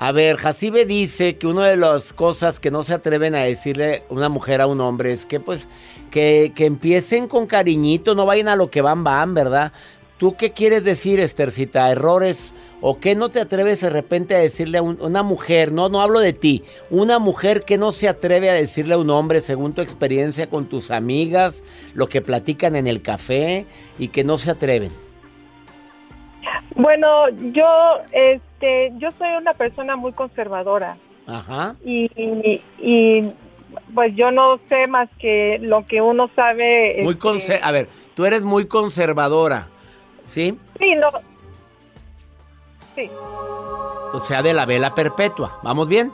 A 0.01 0.13
ver, 0.13 0.37
Jacibe 0.37 0.87
dice 0.87 1.39
que 1.39 1.47
una 1.49 1.67
de 1.67 1.77
las 1.77 2.13
cosas 2.13 2.59
que 2.61 2.71
no 2.71 2.83
se 2.85 2.95
atreven 2.95 3.35
a 3.35 3.41
decirle 3.43 4.05
una 4.09 4.29
mujer 4.29 4.61
a 4.61 4.67
un 4.69 4.81
hombre 4.81 5.13
es 5.13 5.27
que 5.27 5.39
pues 5.41 5.69
que, 6.13 6.53
que 6.55 6.67
empiecen 6.67 7.27
con 7.29 7.47
cariñito, 7.49 8.15
no 8.15 8.25
vayan 8.25 8.47
a 8.49 8.55
lo 8.57 8.71
que 8.71 8.81
van, 8.81 9.03
van, 9.05 9.35
¿verdad? 9.35 9.73
¿Tú 10.19 10.35
qué 10.37 10.51
quieres 10.51 10.83
decir, 10.83 11.21
Estercita? 11.21 11.89
¿Errores? 11.91 12.53
¿O 12.81 12.99
qué 12.99 13.15
no 13.15 13.29
te 13.29 13.41
atreves 13.41 13.81
de 13.81 13.91
repente 13.91 14.35
a 14.35 14.39
decirle 14.39 14.79
a 14.79 14.83
un- 14.83 14.99
una 15.01 15.23
mujer? 15.23 15.71
No, 15.71 15.89
no 15.89 16.01
hablo 16.01 16.19
de 16.19 16.33
ti. 16.33 16.65
Una 16.91 17.21
mujer 17.21 17.63
que 17.63 17.79
no 17.79 17.93
se 17.93 18.09
atreve 18.09 18.51
a 18.51 18.55
decirle 18.55 18.95
a 18.95 18.99
un 18.99 19.11
hombre, 19.11 19.41
según 19.41 19.75
tu 19.75 19.81
experiencia 19.81 20.49
con 20.49 20.67
tus 20.67 20.91
amigas, 20.91 21.63
lo 21.95 22.09
que 22.09 22.21
platican 22.21 22.75
en 22.75 22.89
el 22.89 23.01
café 23.01 23.67
y 23.99 24.09
que 24.09 24.25
no 24.25 24.39
se 24.39 24.51
atreven. 24.51 24.91
Bueno, 26.75 27.29
yo, 27.53 27.67
este, 28.13 28.93
yo 28.99 29.11
soy 29.13 29.29
una 29.41 29.55
persona 29.55 29.97
muy 29.97 30.13
conservadora 30.13 30.97
Ajá. 31.27 31.75
y, 31.85 32.05
y, 32.17 32.63
y, 32.81 33.33
pues 33.95 34.15
yo 34.17 34.31
no 34.31 34.59
sé 34.69 34.87
más 34.87 35.09
que 35.19 35.59
lo 35.61 35.85
que 35.87 36.01
uno 36.01 36.31
sabe. 36.35 37.01
Muy 37.03 37.17
este, 37.37 37.61
a 37.63 37.71
ver, 37.73 37.89
tú 38.15 38.25
eres 38.25 38.43
muy 38.43 38.67
conservadora, 38.67 39.69
¿sí? 40.29 40.59
Sí, 40.79 40.95
no. 40.95 41.09
Sí. 42.95 43.11
O 44.13 44.21
sea, 44.21 44.43
de 44.43 44.55
la 44.55 44.67
vela 44.67 44.95
perpetua. 44.95 45.59
¿Vamos 45.63 45.89
bien? 45.89 46.13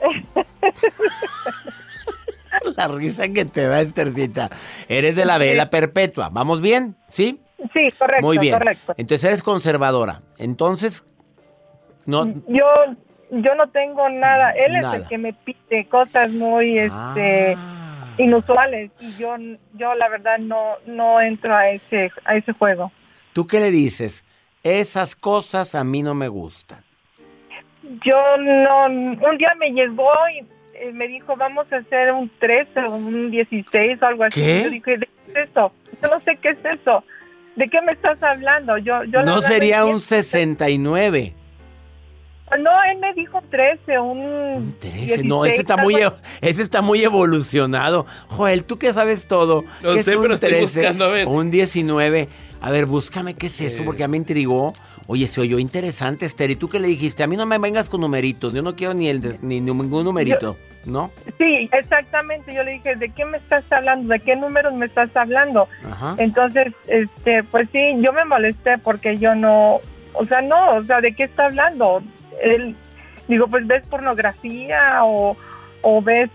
la 2.76 2.88
risa 2.88 3.28
que 3.28 3.44
te 3.44 3.66
da, 3.66 3.80
Estercita. 3.80 4.50
Eres 4.88 5.16
de 5.16 5.24
la 5.24 5.38
vela 5.38 5.70
perpetua. 5.70 6.28
¿Vamos 6.30 6.60
bien? 6.60 6.96
¿Sí? 7.06 7.40
Sí, 7.74 7.88
correcto. 7.98 8.26
Muy 8.26 8.38
bien. 8.38 8.54
Correcto. 8.54 8.94
Entonces 8.96 9.24
eres 9.24 9.42
conservadora. 9.42 10.22
Entonces, 10.38 11.04
no. 12.06 12.26
Yo, 12.48 12.66
yo 13.30 13.54
no 13.54 13.68
tengo 13.70 14.08
nada. 14.08 14.52
Él 14.52 14.76
es 14.76 14.94
el 14.94 15.06
que 15.06 15.18
me 15.18 15.32
pide 15.32 15.86
cosas 15.88 16.30
muy, 16.32 16.78
este, 16.78 17.54
Ah. 17.56 18.14
inusuales 18.18 18.90
y 19.00 19.14
yo, 19.16 19.36
yo 19.74 19.94
la 19.94 20.08
verdad 20.10 20.36
no, 20.38 20.74
no 20.86 21.20
entro 21.22 21.54
a 21.54 21.68
ese, 21.70 22.10
a 22.24 22.36
ese 22.36 22.52
juego. 22.52 22.92
¿Tú 23.32 23.46
qué 23.46 23.60
le 23.60 23.70
dices? 23.70 24.24
Esas 24.62 25.16
cosas 25.16 25.74
a 25.74 25.84
mí 25.84 26.02
no 26.02 26.14
me 26.14 26.28
gustan. 26.28 26.80
Yo 28.04 28.36
no, 28.38 28.86
un 28.86 29.38
día 29.38 29.54
me 29.58 29.70
llegó 29.70 30.10
y 30.34 30.44
eh, 30.74 30.92
me 30.92 31.08
dijo, 31.08 31.36
vamos 31.36 31.70
a 31.72 31.76
hacer 31.76 32.12
un 32.12 32.30
13 32.38 32.80
o 32.86 32.94
un 32.94 33.30
16 33.30 34.02
o 34.02 34.06
algo 34.06 34.24
así. 34.24 34.40
¿Qué? 34.40 34.62
Yo 34.64 34.70
dije, 34.70 34.98
¿de 34.98 35.06
qué 35.06 35.32
es 35.40 35.48
eso? 35.48 35.72
Yo 36.02 36.08
no 36.08 36.20
sé 36.20 36.36
qué 36.36 36.50
es 36.50 36.64
eso. 36.64 37.04
¿De 37.56 37.68
qué 37.68 37.80
me 37.82 37.92
estás 37.92 38.22
hablando? 38.22 38.78
Yo, 38.78 39.04
yo 39.04 39.22
no 39.22 39.42
sería 39.42 39.84
un 39.84 39.92
entiendo. 39.92 40.00
69. 40.00 41.34
No, 42.60 42.70
él 42.90 42.98
me 42.98 43.12
dijo 43.14 43.40
13, 43.50 43.98
un, 43.98 44.18
Un 44.20 44.76
13. 44.78 44.96
16, 44.98 45.24
No, 45.24 45.44
ese 45.44 45.60
está 45.62 45.76
muy, 45.76 45.96
ese 46.40 46.62
está 46.62 46.82
muy 46.82 47.02
evolucionado. 47.02 48.06
Joel, 48.28 48.64
tú 48.64 48.78
que 48.78 48.92
sabes 48.92 49.26
todo. 49.26 49.64
No 49.82 49.92
¿Qué 49.94 50.00
es 50.00 50.04
sé, 50.04 50.16
un 50.16 50.22
pero 50.22 50.34
estoy 50.34 50.60
buscando, 50.60 51.04
a 51.06 51.08
ver. 51.08 51.26
Un 51.28 51.50
19. 51.50 52.28
A 52.60 52.70
ver, 52.70 52.86
búscame 52.86 53.34
qué 53.34 53.46
es 53.48 53.60
eso, 53.60 53.82
Eh. 53.82 53.84
porque 53.84 54.00
ya 54.00 54.08
me 54.08 54.16
intrigó. 54.16 54.72
Oye, 55.06 55.26
se 55.26 55.40
oyó 55.40 55.58
interesante, 55.58 56.26
Esther. 56.26 56.50
¿Y 56.50 56.56
tú 56.56 56.68
qué 56.68 56.78
le 56.78 56.88
dijiste? 56.88 57.22
A 57.22 57.26
mí 57.26 57.36
no 57.36 57.44
me 57.46 57.58
vengas 57.58 57.88
con 57.88 58.00
numeritos. 58.00 58.52
Yo 58.52 58.62
no 58.62 58.76
quiero 58.76 58.94
ni, 58.94 59.08
el 59.08 59.20
de- 59.20 59.38
ni 59.42 59.60
ningún 59.60 60.04
numerito. 60.04 60.56
¿No? 60.84 61.12
Sí, 61.38 61.68
exactamente. 61.72 62.52
Yo 62.52 62.64
le 62.64 62.72
dije, 62.72 62.96
¿de 62.96 63.08
qué 63.10 63.24
me 63.24 63.38
estás 63.38 63.62
hablando? 63.70 64.12
¿De 64.12 64.18
qué 64.18 64.34
números 64.34 64.74
me 64.74 64.86
estás 64.86 65.14
hablando? 65.16 65.68
Ajá. 65.88 66.16
Entonces, 66.18 66.72
este, 66.88 67.44
pues 67.44 67.68
sí, 67.72 67.94
yo 68.00 68.12
me 68.12 68.24
molesté 68.24 68.78
porque 68.78 69.16
yo 69.16 69.36
no, 69.36 69.80
o 70.14 70.26
sea, 70.26 70.42
no, 70.42 70.72
o 70.72 70.82
sea, 70.82 71.00
¿de 71.00 71.14
qué 71.14 71.22
está 71.24 71.44
hablando? 71.46 72.02
Él, 72.42 72.76
digo, 73.28 73.46
pues 73.48 73.66
ves 73.66 73.86
pornografía 73.86 75.04
o, 75.04 75.36
o 75.82 76.02
ves 76.02 76.30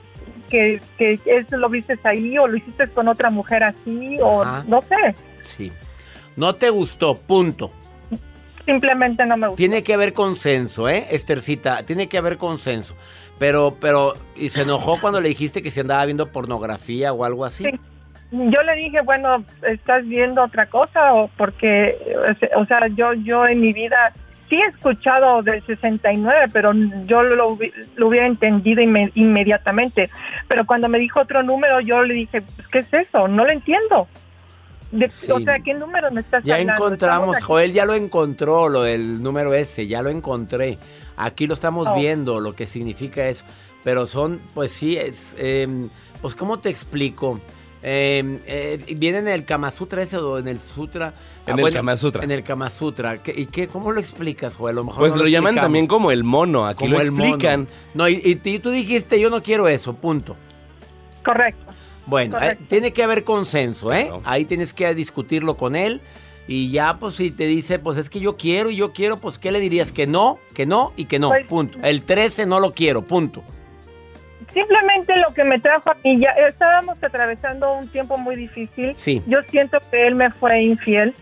que, 0.50 0.82
que 0.98 1.20
eso 1.26 1.58
lo 1.58 1.70
viste 1.70 1.98
ahí 2.04 2.38
o 2.38 2.48
lo 2.48 2.58
hiciste 2.58 2.88
con 2.90 3.08
otra 3.08 3.30
mujer 3.30 3.64
así 3.64 4.18
o 4.22 4.42
Ajá. 4.44 4.64
no 4.68 4.82
sé, 4.82 5.16
Sí. 5.42 5.72
No 6.36 6.54
te 6.54 6.70
gustó, 6.70 7.16
punto. 7.16 7.72
simplemente 8.66 9.26
no 9.26 9.38
me 9.38 9.48
gusta. 9.48 9.58
Tiene 9.58 9.82
que 9.84 9.94
haber 9.94 10.14
consenso, 10.14 10.88
¿eh, 10.90 11.08
Estercita? 11.12 11.84
Tiene 11.84 12.08
que 12.08 12.18
haber 12.18 12.38
consenso. 12.38 12.96
Pero, 13.40 13.76
pero, 13.80 14.14
¿y 14.36 14.50
se 14.50 14.64
enojó 14.64 15.00
cuando 15.00 15.22
le 15.22 15.30
dijiste 15.30 15.62
que 15.62 15.72
se 15.72 15.82
andaba 15.82 16.06
viendo 16.06 16.32
pornografía 16.32 17.14
o 17.14 17.24
algo 17.24 17.46
así? 17.46 17.64
Sí. 17.64 17.80
Yo 18.32 18.62
le 18.62 18.76
dije, 18.76 19.00
bueno, 19.02 19.44
¿estás 19.62 20.06
viendo 20.08 20.44
otra 20.44 20.66
cosa? 20.66 21.14
o 21.14 21.30
Porque, 21.38 21.98
o 22.58 22.66
sea, 22.66 22.88
yo, 22.90 23.14
yo 23.14 23.48
en 23.48 23.62
mi 23.62 23.72
vida 23.72 24.12
sí 24.50 24.56
he 24.56 24.66
escuchado 24.68 25.42
del 25.44 25.64
69, 25.66 26.48
pero 26.54 26.72
yo 27.06 27.24
lo, 27.24 27.58
lo 27.96 28.08
hubiera 28.08 28.26
entendido 28.28 28.82
inme- 28.82 29.12
inmediatamente. 29.16 30.10
Pero 30.48 30.66
cuando 30.66 30.88
me 30.90 31.00
dijo 31.00 31.20
otro 31.22 31.44
número, 31.44 31.80
yo 31.82 32.04
le 32.04 32.14
dije, 32.14 32.42
pues, 32.42 32.68
¿qué 32.70 32.80
es 32.80 32.94
eso? 32.94 33.28
No 33.28 33.46
lo 33.46 33.52
entiendo. 33.52 34.08
De- 34.92 35.10
Sí. 35.10 35.32
O 35.32 35.40
sea, 35.40 35.60
¿qué 35.60 35.74
número 35.74 36.10
me 36.12 36.22
estás 36.22 36.44
Ya 36.46 36.56
hablando? 36.56 36.86
encontramos, 36.86 37.44
Joel 37.44 37.74
ya 37.74 37.86
lo 37.86 37.94
encontró, 37.94 38.70
lo 38.70 38.84
del 38.84 39.22
número 39.22 39.54
ese, 39.54 39.86
ya 39.88 40.02
lo 40.02 40.10
encontré. 40.10 40.78
Aquí 41.18 41.46
lo 41.48 41.54
estamos 41.54 41.88
Oh. 41.88 41.96
viendo, 41.96 42.40
lo 42.40 42.56
que 42.56 42.66
significa 42.66 43.28
eso. 43.28 43.44
Pero 43.84 44.06
son, 44.08 44.40
pues 44.54 44.72
sí, 44.72 44.96
es, 44.98 45.36
em, 45.40 45.90
pues 46.22 46.36
¿cómo 46.36 46.60
te 46.60 46.70
explico? 46.70 47.42
Em, 47.84 48.40
eh, 48.48 48.80
viene 48.98 49.20
en 49.20 49.28
el 49.28 49.46
Kama 49.46 49.72
Sutra 49.72 50.02
ese 50.02 50.18
o 50.18 50.38
en 50.40 50.48
el 50.48 50.60
Sutra. 50.60 51.14
Ah, 51.46 51.52
En 51.52 51.60
el 51.60 51.72
Kama 51.74 51.96
Sutra. 51.96 52.24
En 52.24 52.32
el 52.32 52.44
Kama 52.44 52.70
Sutra. 52.70 53.22
¿Qué- 53.22 53.34
¿Y 53.38 53.46
qué, 53.46 53.68
cómo 53.68 53.92
lo 53.92 54.00
explicas, 54.00 54.56
Joel? 54.56 54.74
A 54.74 54.76
lo 54.78 54.84
mejor 54.86 55.00
Pues 55.00 55.14
no 55.14 55.20
lo 55.24 55.28
llaman 55.28 55.56
también 55.56 55.88
como 55.88 56.12
el 56.12 56.24
mono. 56.24 56.66
Aquí 56.68 56.80
Como 56.86 56.96
lo 56.96 57.02
el 57.02 57.12
mono. 57.12 57.24
explican. 57.26 57.68
No, 57.94 58.10
y, 58.10 58.16
y- 58.16 58.42
y 58.50 58.60
tú 58.60 58.70
dijiste, 58.72 59.20
yo 59.20 59.30
no 59.30 59.42
quiero 59.44 59.68
eso, 59.68 59.94
punto. 59.94 60.36
Correcto. 61.24 61.64
Bueno, 62.06 62.42
eh, 62.42 62.58
tiene 62.70 62.92
que 62.94 63.04
haber 63.04 63.24
consenso, 63.24 63.94
¿eh? 63.94 64.06
Claro. 64.08 64.22
Ahí 64.26 64.46
tienes 64.46 64.74
que 64.74 64.94
discutirlo 64.96 65.58
con 65.58 65.76
él. 65.76 66.02
Y 66.48 66.72
ya, 66.72 66.98
pues 66.98 67.16
si 67.16 67.30
te 67.32 67.46
dice, 67.46 67.78
pues 67.78 67.98
es 67.98 68.10
que 68.10 68.22
yo 68.22 68.38
quiero 68.38 68.70
y 68.70 68.78
yo 68.78 68.94
quiero, 68.94 69.18
pues 69.18 69.38
¿qué 69.38 69.52
le 69.52 69.60
dirías? 69.60 69.92
Que 69.92 70.08
no, 70.08 70.40
que 70.54 70.66
no 70.66 70.94
y 70.96 71.06
que 71.06 71.20
no, 71.20 71.30
Pues- 71.30 71.46
punto. 71.48 71.78
El 71.84 72.04
13 72.04 72.46
no 72.46 72.62
lo 72.62 72.74
quiero, 72.74 73.02
punto. 73.04 73.44
Simplemente 74.58 75.16
lo 75.18 75.32
que 75.36 75.44
me 75.44 75.60
trajo 75.60 75.92
aquí, 75.92 76.18
ya 76.20 76.32
estábamos 76.48 76.98
atravesando 77.04 77.74
un 77.74 77.88
tiempo 77.90 78.18
muy 78.18 78.36
difícil. 78.36 78.96
Sí. 78.96 79.22
Yo 79.28 79.38
siento 79.50 79.78
que 79.92 80.08
él 80.08 80.16
me 80.16 80.32
fue 80.32 80.62
infiel. 80.64 81.14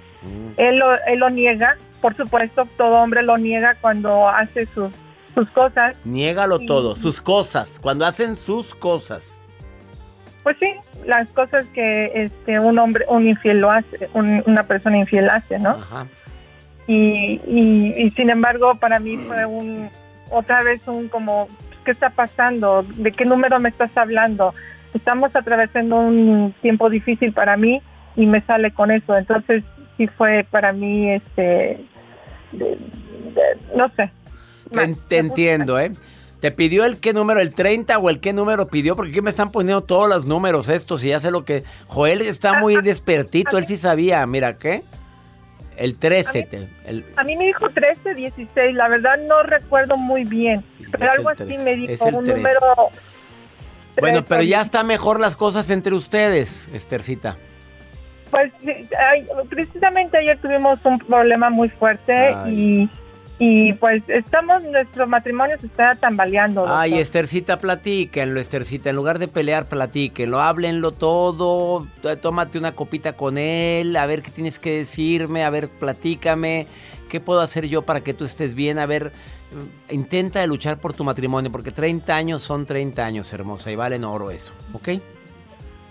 Él 0.56 0.78
lo, 0.78 0.94
él 1.06 1.20
lo 1.20 1.30
niega, 1.30 1.76
por 2.00 2.16
supuesto, 2.16 2.66
todo 2.78 2.96
hombre 2.96 3.24
lo 3.24 3.38
niega 3.38 3.76
cuando 3.82 4.28
hace 4.28 4.66
sus, 4.68 4.90
sus 5.34 5.50
cosas. 5.50 5.98
Niégalo 6.06 6.60
todo, 6.60 6.96
sus 6.96 7.20
cosas, 7.20 7.78
cuando 7.82 8.06
hacen 8.06 8.38
sus 8.38 8.74
cosas. 8.74 9.42
Pues 10.44 10.56
sí, 10.60 10.72
las 11.06 11.30
cosas 11.32 11.66
que 11.74 12.12
este 12.16 12.60
un 12.60 12.80
hombre, 12.80 13.04
un 13.10 13.28
infiel 13.28 13.60
lo 13.60 13.70
hace, 13.72 14.10
un- 14.14 14.44
una 14.48 14.64
persona 14.64 14.98
infiel 14.98 15.30
hace, 15.30 15.60
¿no? 15.60 15.72
Ajá. 15.72 16.08
y, 16.88 17.42
y, 17.48 17.94
y 17.98 18.12
sin 18.12 18.30
embargo 18.30 18.76
para 18.76 19.00
mí 19.00 19.18
fue 19.18 19.46
un 19.46 19.90
otra 20.30 20.64
vez 20.64 20.80
un 20.88 21.08
como 21.10 21.50
qué 21.86 21.92
está 21.92 22.10
pasando 22.10 22.84
de 22.96 23.12
qué 23.14 23.24
número 23.24 23.60
me 23.62 23.70
estás 23.70 23.96
hablando 23.96 24.54
estamos 24.94 25.34
atravesando 25.36 25.96
un 25.98 26.54
tiempo 26.62 26.90
difícil 26.90 27.32
para 27.32 27.56
mí 27.56 27.82
y 28.18 28.26
me 28.26 28.42
sale 28.42 28.72
con 28.72 28.92
eso 28.92 29.16
entonces 29.16 29.64
sí 29.96 30.08
fue 30.08 30.46
para 30.50 30.74
mí 30.74 31.12
este 31.12 31.80
de- 32.52 32.78
de- 32.78 33.78
no 33.78 33.88
sé 33.92 34.10
Te, 34.72 34.96
te 35.08 35.18
entiendo, 35.20 35.80
¿eh? 35.80 35.92
¿Te 36.42 36.52
pidió 36.52 36.86
el 36.86 37.00
qué 37.00 37.14
número, 37.14 37.40
el 37.40 37.54
30 37.56 37.98
o 37.98 38.10
el 38.10 38.20
qué 38.20 38.34
número 38.34 38.68
pidió? 38.68 38.96
Porque 38.96 39.12
aquí 39.12 39.22
me 39.22 39.30
están 39.30 39.52
poniendo 39.52 39.82
todos 39.84 40.10
los 40.10 40.26
números 40.26 40.70
estos 40.70 41.04
y 41.04 41.10
ya 41.10 41.20
sé 41.20 41.32
lo 41.32 41.44
que... 41.46 41.64
Joel 41.88 42.22
está 42.22 42.60
muy 42.60 42.76
despertito, 42.82 43.58
él 43.58 43.66
sí 43.66 43.78
sabía, 43.78 44.26
mira, 44.28 44.54
¿qué? 44.56 44.84
El 45.78 45.98
13, 45.98 46.44
te- 46.44 46.68
el- 46.86 47.06
a 47.18 47.24
mí 47.24 47.36
me 47.36 47.46
dijo 47.48 47.70
13 47.70 48.14
16 48.14 48.76
la 48.76 48.88
verdad 48.88 49.18
no 49.28 49.44
recuerdo 49.44 49.98
muy 49.98 50.24
bien 50.24 50.64
Sí, 50.78 50.86
pero 50.92 51.12
algo 51.12 51.30
así 51.30 51.44
13, 51.44 51.64
me 51.64 51.76
dijo 51.76 52.06
un 52.06 52.24
13. 52.24 52.38
número 52.38 52.60
Bueno, 54.00 54.18
13. 54.20 54.24
pero 54.30 54.42
ya 54.44 54.62
está 54.62 54.84
mejor 54.84 55.20
las 55.20 55.36
cosas 55.36 55.70
entre 55.70 55.94
ustedes, 55.94 56.70
Estercita. 56.74 57.38
Pues 58.32 58.52
precisamente 59.50 60.18
ayer 60.18 60.38
tuvimos 60.40 60.80
un 60.84 61.00
problema 61.00 61.50
muy 61.50 61.70
fuerte 61.70 62.14
Ay. 62.14 62.54
y, 62.84 62.90
y 63.38 63.74
pues 63.74 64.02
estamos, 64.08 64.64
nuestro 64.64 65.08
matrimonio 65.08 65.58
se 65.60 65.68
está 65.68 65.96
tambaleando. 65.96 66.66
Ay, 66.68 66.92
doctor. 66.92 67.02
Estercita, 67.02 67.60
platíquenlo, 67.60 68.40
Estercita. 68.40 68.90
En 68.90 68.96
lugar 68.96 69.20
de 69.20 69.28
pelear, 69.28 69.68
platíquenlo. 69.68 70.40
Háblenlo 70.40 70.92
todo. 70.92 71.86
Tómate 72.22 72.58
una 72.58 72.74
copita 72.74 73.14
con 73.14 73.38
él. 73.38 73.96
A 73.98 74.06
ver 74.06 74.22
qué 74.22 74.32
tienes 74.32 74.58
que 74.58 74.78
decirme. 74.78 75.44
A 75.44 75.50
ver, 75.50 75.68
platícame. 75.70 76.68
¿Qué 77.10 77.20
puedo 77.20 77.42
hacer 77.42 77.68
yo 77.68 77.82
para 77.82 78.02
que 78.02 78.14
tú 78.14 78.24
estés 78.24 78.56
bien? 78.56 78.80
A 78.80 78.86
ver, 78.86 79.12
mm, 79.52 79.94
intenta 79.94 80.46
luchar 80.48 80.78
por 80.78 80.94
tu 80.94 81.04
matrimonio. 81.04 81.52
Porque 81.52 81.72
30 81.72 82.16
años 82.16 82.42
son 82.42 82.66
30 82.66 83.06
años, 83.06 83.32
hermosa. 83.34 83.70
Y 83.70 83.76
valen 83.76 84.06
oro 84.06 84.32
eso. 84.32 84.54
¿Ok? 84.74 84.90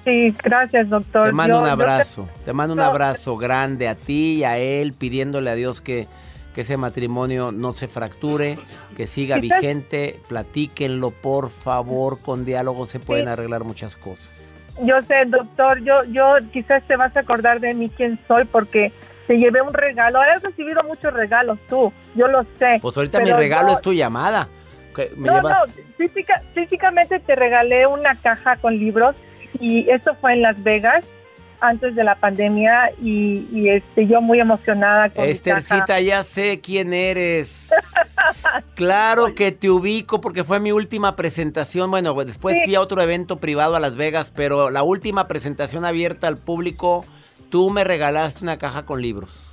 Sí, 0.05 0.35
gracias, 0.43 0.89
doctor. 0.89 1.27
Te 1.27 1.33
mando 1.33 1.57
Yo- 1.57 1.63
un 1.63 1.69
abrazo. 1.69 2.29
Te 2.45 2.53
mando 2.53 2.75
un 2.75 2.81
abrazo 2.81 3.37
grande 3.37 3.89
a 3.89 3.95
ti 3.95 4.37
y 4.37 4.45
a 4.45 4.59
él, 4.59 4.93
pidiéndole 4.93 5.49
a 5.51 5.55
Dios 5.55 5.81
que, 5.81 6.09
que 6.55 6.61
ese 6.63 6.77
matrimonio 6.77 7.51
no 7.53 7.73
se 7.73 7.89
fracture, 7.89 8.59
que 8.97 9.07
siga 9.07 9.41
Quizás- 9.41 9.61
vigente. 9.61 10.21
Platíquenlo, 10.29 11.11
por 11.11 11.51
favor. 11.51 12.21
Con 12.21 12.45
diálogo 12.45 12.87
se 12.87 13.01
pueden 13.01 13.27
Sí. 13.27 13.31
arreglar 13.33 13.65
muchas 13.65 13.97
cosas. 13.97 14.55
Yo 14.83 15.01
sé, 15.03 15.15
doctor, 15.27 15.81
yo, 15.85 16.03
yo 16.11 16.35
quizás 16.53 16.83
te 16.87 16.97
vas 16.97 17.17
a 17.17 17.21
acordar 17.21 17.61
de 17.61 17.75
mí 17.75 17.91
quién 17.97 18.19
soy 18.27 18.45
porque 18.45 18.93
te 19.27 19.37
llevé 19.39 19.63
un 19.63 19.73
regalo. 19.73 20.21
Has 20.21 20.43
recibido 20.43 20.83
muchos 20.85 21.13
regalos 21.13 21.59
tú, 21.69 21.93
yo 22.15 22.27
lo 22.29 22.45
sé. 22.59 22.79
Pues 22.83 22.97
ahorita 22.97 23.21
mi 23.21 23.33
regalo 23.33 23.69
yo- 23.69 23.75
es 23.75 23.81
tu 23.81 23.93
llamada. 23.93 24.49
Me 25.17 25.27
No, 25.29 25.37
llevas- 25.41 25.59
no, 25.67 25.83
física- 25.97 26.43
físicamente 26.55 27.19
te 27.21 27.35
regalé 27.35 27.85
una 27.87 28.15
caja 28.17 28.57
con 28.57 28.77
libros 28.79 29.17
y 29.59 29.89
eso 29.91 30.15
fue 30.21 30.35
en 30.35 30.43
Las 30.43 30.63
Vegas 30.63 31.05
antes 31.69 31.95
de 31.95 32.05
la 32.05 32.15
pandemia 32.17 32.91
y, 33.01 33.47
y, 33.53 33.69
este 33.69 34.07
yo 34.07 34.21
muy 34.21 34.41
emocionada 34.41 35.09
con 35.11 35.25
Estercita, 35.25 36.01
ya 36.01 36.23
sé 36.23 36.61
quién 36.61 36.93
eres. 36.93 37.71
Claro 38.75 39.35
que 39.35 39.53
te 39.53 39.69
ubico 39.71 40.21
porque 40.21 40.45
fue 40.45 40.59
mi 40.61 40.73
última 40.73 41.17
presentación. 41.17 41.91
Bueno, 41.91 42.15
pues, 42.15 42.27
después 42.29 42.57
Sí. 42.57 42.63
fui 42.65 42.75
a 42.75 42.81
otro 42.81 43.01
evento 43.03 43.37
privado 43.37 43.77
a 43.77 43.81
Las 43.81 43.97
Vegas, 43.97 44.33
pero 44.35 44.71
la 44.71 44.83
última 44.83 45.29
presentación 45.29 45.85
abierta 45.85 46.27
al 46.29 46.37
público, 46.39 47.05
tú 47.51 47.71
me 47.71 47.85
regalaste 47.85 48.43
una 48.45 48.57
caja 48.59 48.85
con 48.87 49.03
libros. 49.03 49.51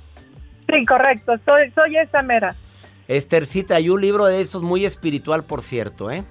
Sí, 0.68 0.84
correcto, 0.86 1.34
soy, 1.44 1.70
soy 1.74 1.96
esa 1.98 2.22
mera. 2.22 2.54
Estercita, 3.08 3.76
hay 3.76 3.90
un 3.90 4.00
libro 4.00 4.24
de 4.26 4.40
estos 4.40 4.62
muy 4.62 4.84
espiritual, 4.84 5.44
por 5.44 5.62
cierto, 5.62 6.10
¿eh? 6.10 6.24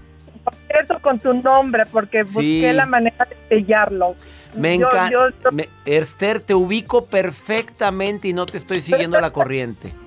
Por 0.44 0.56
cierto, 0.68 1.00
con 1.02 1.20
tu 1.20 1.34
nombre, 1.34 1.84
porque 1.92 2.26
Sí. 2.26 2.34
busqué 2.34 2.74
la 2.74 2.86
manera 2.86 3.26
de 3.30 3.38
sellarlo. 3.50 4.16
Me 4.56 4.74
encanta. 4.76 5.10
yo- 5.10 5.28
Esther, 5.86 6.40
te 6.42 6.54
ubico 6.54 7.06
perfectamente 7.06 8.28
y 8.28 8.34
no 8.34 8.46
te 8.46 8.58
estoy 8.58 8.82
siguiendo 8.82 9.20
la 9.20 9.32
corriente. 9.32 9.92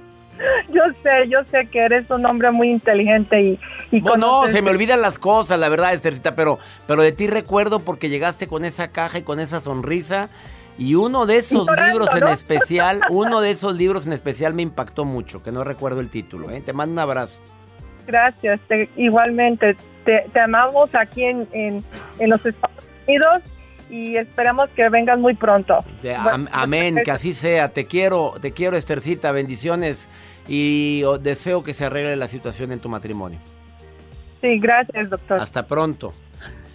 Yo 0.73 0.83
sé, 1.05 1.29
yo 1.29 1.45
sé 1.53 1.69
que 1.69 1.79
eres 1.79 2.11
un 2.11 2.27
hombre 2.27 2.51
muy 2.51 2.69
inteligente 2.69 3.41
y, 3.41 3.61
y 3.93 4.01
Bueno, 4.01 4.43
conoces- 4.43 4.51
se 4.53 4.63
me 4.63 4.71
olvidan 4.71 5.01
las 5.01 5.17
cosas, 5.17 5.61
la 5.61 5.69
verdad, 5.69 5.95
Estercita, 5.95 6.35
pero, 6.35 6.59
pero 6.89 7.03
de 7.03 7.13
ti 7.13 7.29
recuerdo 7.29 7.79
porque 7.79 8.09
llegaste 8.09 8.49
con 8.49 8.65
esa 8.65 8.89
caja 8.89 9.19
y 9.19 9.23
con 9.23 9.39
esa 9.39 9.61
sonrisa. 9.61 10.29
Y 10.77 10.97
uno 10.97 11.27
de 11.27 11.37
esos 11.37 11.69
libros 11.89 12.13
en 12.15 12.21
¿no? 12.21 12.29
especial, 12.31 13.01
uno 13.11 13.41
de 13.41 13.53
esos 13.53 13.77
libros 13.77 14.07
en 14.07 14.13
especial 14.13 14.55
me 14.55 14.63
impactó 14.63 15.05
mucho, 15.05 15.41
que 15.41 15.53
no 15.53 15.63
recuerdo 15.63 16.01
el 16.01 16.11
título. 16.11 16.51
¿eh? 16.51 16.61
Te 16.61 16.73
mando 16.73 16.95
un 16.95 16.99
abrazo. 16.99 17.41
Gracias, 18.09 18.59
te- 18.67 18.91
igualmente. 18.97 19.77
Te, 20.05 20.27
te 20.33 20.41
amamos 20.41 20.93
aquí 20.97 21.23
en, 21.23 21.47
en, 21.53 21.85
en 22.19 22.29
los 22.31 22.45
Estados 22.45 22.75
Unidos 23.07 23.43
y 23.91 24.17
esperamos 24.17 24.71
que 24.71 24.89
vengas 24.89 25.19
muy 25.19 25.35
pronto. 25.35 25.85
Am- 26.19 26.49
amén, 26.53 27.01
que 27.05 27.11
así 27.11 27.35
sea. 27.35 27.69
Te 27.69 27.87
quiero, 27.87 28.35
te 28.41 28.53
quiero, 28.53 28.77
Estercita. 28.77 29.33
Bendiciones 29.33 30.09
y 30.49 31.03
deseo 31.21 31.63
que 31.65 31.75
se 31.75 31.85
arregle 31.85 32.17
la 32.17 32.29
situación 32.29 32.73
en 32.73 32.81
tu 32.81 32.89
matrimonio. 32.89 33.39
Sí, 34.41 34.59
gracias, 34.59 35.11
doctor. 35.11 35.41
Hasta 35.41 35.67
pronto. 35.67 36.13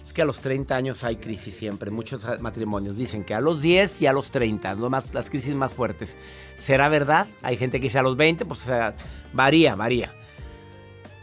Es 0.04 0.12
que 0.12 0.22
a 0.22 0.24
los 0.24 0.40
30 0.40 0.74
años 0.74 1.04
hay 1.04 1.16
crisis 1.16 1.54
siempre. 1.54 1.92
Muchos 1.92 2.26
matrimonios 2.40 2.96
dicen 2.96 3.22
que 3.22 3.32
a 3.32 3.40
los 3.40 3.62
10 3.62 4.02
y 4.02 4.06
a 4.08 4.12
los 4.12 4.32
30, 4.32 4.74
no 4.74 4.90
más, 4.90 5.14
las 5.14 5.30
crisis 5.30 5.54
más 5.54 5.72
fuertes. 5.72 6.18
¿Será 6.56 6.88
verdad? 6.88 7.28
Hay 7.42 7.56
gente 7.56 7.78
que 7.78 7.84
dice 7.84 8.00
a 8.00 8.02
los 8.02 8.16
20, 8.16 8.44
pues 8.44 8.62
o 8.62 8.64
sea, 8.64 8.94
varía, 9.32 9.76
varía. 9.76 10.12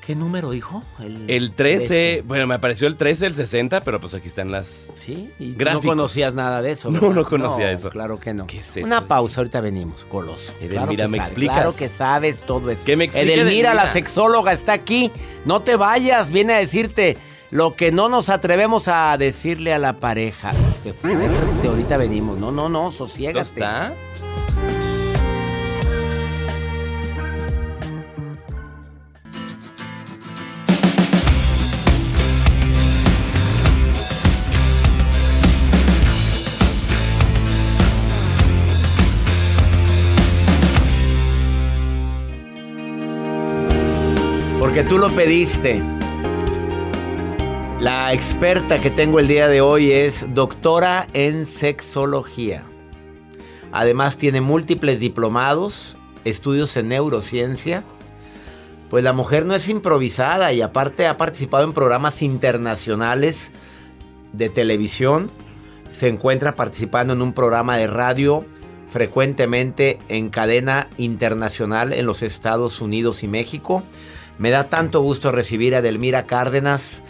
¿Qué 0.08 0.16
número 0.16 0.52
dijo? 0.52 0.84
El 1.28 1.52
13, 1.52 2.24
bueno, 2.26 2.48
me 2.48 2.56
apareció 2.56 2.88
el 2.88 2.96
13, 2.96 3.26
el 3.26 3.36
60, 3.36 3.82
pero 3.82 4.00
pues 4.00 4.14
aquí 4.14 4.30
están 4.30 4.50
las... 4.54 4.88
Sí, 4.96 5.34
y 5.38 5.54
Gráficos. 5.54 5.84
no 5.84 5.92
conocías 5.92 6.34
nada 6.34 6.62
de 6.62 6.72
eso. 6.72 6.90
No, 6.90 7.02
¿verdad? 7.02 7.16
no 7.16 7.26
conocía 7.26 7.74
eso. 7.74 7.90
Claro 7.90 8.18
que 8.18 8.34
no. 8.34 8.48
¿Qué 8.48 8.60
es 8.60 8.78
eso? 8.78 8.86
Una 8.86 9.06
pausa, 9.06 9.42
ahorita 9.42 9.60
venimos, 9.60 10.06
Coloso. 10.06 10.54
Edelmira, 10.62 11.08
que 11.08 11.12
¿me 11.12 11.18
sabe, 11.18 11.28
explicas? 11.30 11.56
Claro 11.58 11.76
que 11.76 11.90
sabes 11.90 12.42
todo 12.44 12.72
eso. 12.72 12.86
¿Qué 12.86 12.96
me 12.96 13.04
explica 13.04 13.34
Edelmira, 13.34 13.74
la 13.74 13.92
sexóloga, 13.92 14.54
está 14.54 14.72
aquí. 14.72 15.12
No 15.44 15.64
te 15.64 15.76
vayas, 15.76 16.32
viene 16.32 16.54
a 16.54 16.60
decirte 16.60 17.18
lo 17.52 17.76
que 17.76 17.92
no 17.92 18.08
nos 18.08 18.30
atrevemos 18.30 18.88
a 18.88 19.18
decirle 19.18 19.74
a 19.74 19.78
la 19.78 20.00
pareja. 20.00 20.54
Qué 20.84 20.94
fuerte, 20.94 21.68
ahorita 21.68 21.98
venimos. 21.98 22.40
No, 22.40 22.54
no, 22.54 22.70
no, 22.70 22.92
¿Esto 22.92 23.08
sosiégate. 23.08 23.42
está? 23.42 23.94
Porque 44.78 44.90
tú 44.90 45.00
lo 45.00 45.10
pediste. 45.10 45.82
La 47.80 48.14
experta 48.14 48.78
que 48.78 48.92
tengo 48.92 49.18
el 49.18 49.28
día 49.28 49.48
de 49.48 49.60
hoy 49.60 49.92
es 49.92 50.36
doctora 50.36 51.08
en 51.14 51.48
sexología. 51.48 52.64
Además 53.72 54.18
tiene 54.18 54.40
múltiples 54.40 55.00
diplomados, 55.00 55.98
estudios 56.26 56.78
en 56.78 56.90
neurociencia. 56.90 57.86
Pues 58.92 59.04
la 59.04 59.14
mujer 59.14 59.48
no 59.48 59.56
es 59.56 59.68
improvisada 59.68 60.54
y 60.54 60.62
aparte 60.62 61.08
ha 61.08 61.18
participado 61.18 61.64
en 61.64 61.74
programas 61.74 62.22
internacionales 62.22 63.52
de 64.32 64.50
televisión. 64.50 65.32
Se 65.90 66.08
encuentra 66.08 66.56
participando 66.56 67.14
en 67.14 67.24
un 67.24 67.34
programa 67.34 67.78
de 67.78 67.88
radio 67.88 68.46
frecuentemente 68.88 69.98
en 70.08 70.30
cadena 70.30 70.88
internacional 70.98 71.94
en 71.94 72.06
los 72.06 72.22
Estados 72.22 72.80
Unidos 72.80 73.24
y 73.24 73.28
México. 73.28 73.82
Me 74.38 74.52
da 74.52 74.66
tanto 74.66 75.02
gusto 75.02 75.32
recibir 75.32 75.76
a 75.76 75.82
Delmira 75.82 76.26
Cárdenas, 76.26 77.02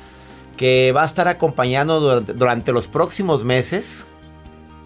que 0.55 0.91
va 0.91 1.03
a 1.03 1.05
estar 1.05 1.27
acompañando 1.27 2.21
durante, 2.21 2.71
los 2.71 2.87
próximos 2.87 3.43
meses, 3.43 4.07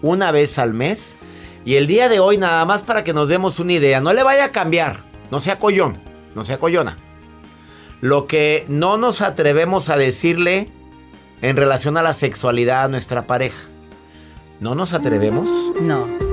una 0.02 0.30
vez 0.30 0.58
al 0.58 0.74
mes, 0.74 1.18
Y 1.64 1.76
el 1.76 1.86
día 1.86 2.08
de 2.08 2.18
hoy, 2.18 2.38
nada 2.38 2.64
más 2.64 2.82
para 2.82 3.04
que 3.04 3.12
nos 3.12 3.28
demos 3.28 3.60
una 3.60 3.74
idea, 3.74 4.00
no 4.00 4.12
le 4.12 4.24
vaya 4.24 4.46
a 4.46 4.48
cambiar, 4.50 4.98
no 5.30 5.38
sea 5.38 5.60
collón, 5.60 5.96
no 6.34 6.44
sea 6.44 6.58
collona. 6.58 6.98
Lo 8.00 8.26
que 8.26 8.64
no 8.66 8.96
nos 8.96 9.22
atrevemos 9.22 9.88
a 9.88 9.96
decirle 9.96 10.72
en 11.40 11.56
relación 11.56 11.96
a 11.96 12.02
la 12.02 12.14
sexualidad 12.14 12.82
a 12.82 12.88
nuestra 12.88 13.28
pareja. 13.28 13.68
¿No 14.58 14.74
nos 14.74 14.92
atrevemos? 14.92 15.48
No. 15.80 16.31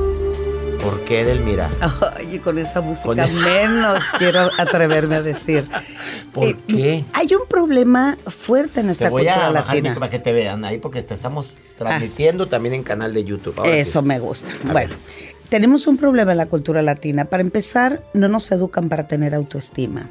¿Por 0.81 1.01
qué, 1.01 1.25
Delmira? 1.25 1.69
Ay, 2.15 2.35
y 2.35 2.39
con 2.39 2.57
esa 2.57 2.81
música 2.81 3.05
Con 3.05 3.17
menos 3.17 4.03
quiero 4.17 4.49
atreverme 4.57 5.15
a 5.15 5.21
decir. 5.21 5.67
¿Por 6.33 6.45
Eh, 6.45 6.55
qué? 6.67 7.03
Hay 7.13 7.27
un 7.33 7.47
problema 7.47 8.17
fuerte 8.27 8.79
en 8.79 8.87
nuestra 8.87 9.07
Te 9.07 9.11
voy 9.11 9.23
cultura 9.23 9.47
a 9.47 9.51
bajar 9.51 9.75
latina. 9.75 9.93
para 9.95 10.09
que 10.09 10.19
te 10.19 10.31
vean 10.31 10.63
ahí 10.65 10.77
porque 10.77 11.01
te 11.01 11.13
estamos 11.15 11.55
transmitiendo 11.77 12.47
también 12.47 12.75
en 12.75 12.83
canal 12.83 13.13
de 13.13 13.23
YouTube. 13.23 13.55
Ahora 13.57 13.71
sí. 13.71 13.79
Eso 13.79 14.01
me 14.01 14.19
gusta. 14.19 14.47
A 14.69 14.71
bueno, 14.71 14.95
tenemos 15.49 15.85
un 15.87 15.97
problema 15.97 16.31
en 16.31 16.37
la 16.37 16.45
cultura 16.45 16.81
latina. 16.81 17.25
Para 17.25 17.41
empezar, 17.41 18.03
no 18.13 18.27
nos 18.27 18.51
educan 18.51 18.87
para 18.89 19.07
tener 19.07 19.33
autoestima. 19.35 20.09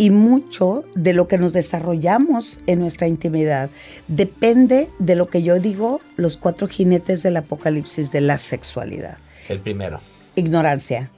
Y 0.00 0.08
mucho 0.08 0.84
de 0.94 1.12
lo 1.12 1.28
que 1.28 1.36
nos 1.36 1.52
desarrollamos 1.52 2.62
en 2.66 2.78
nuestra 2.78 3.06
intimidad 3.06 3.68
depende 4.08 4.88
de 4.98 5.14
lo 5.14 5.28
que 5.28 5.42
yo 5.42 5.60
digo, 5.60 6.00
los 6.16 6.38
cuatro 6.38 6.68
jinetes 6.68 7.22
del 7.22 7.36
apocalipsis 7.36 8.10
de 8.10 8.22
la 8.22 8.38
sexualidad. 8.38 9.18
El 9.50 9.58
primero. 9.60 10.00
Ignorancia. 10.36 11.10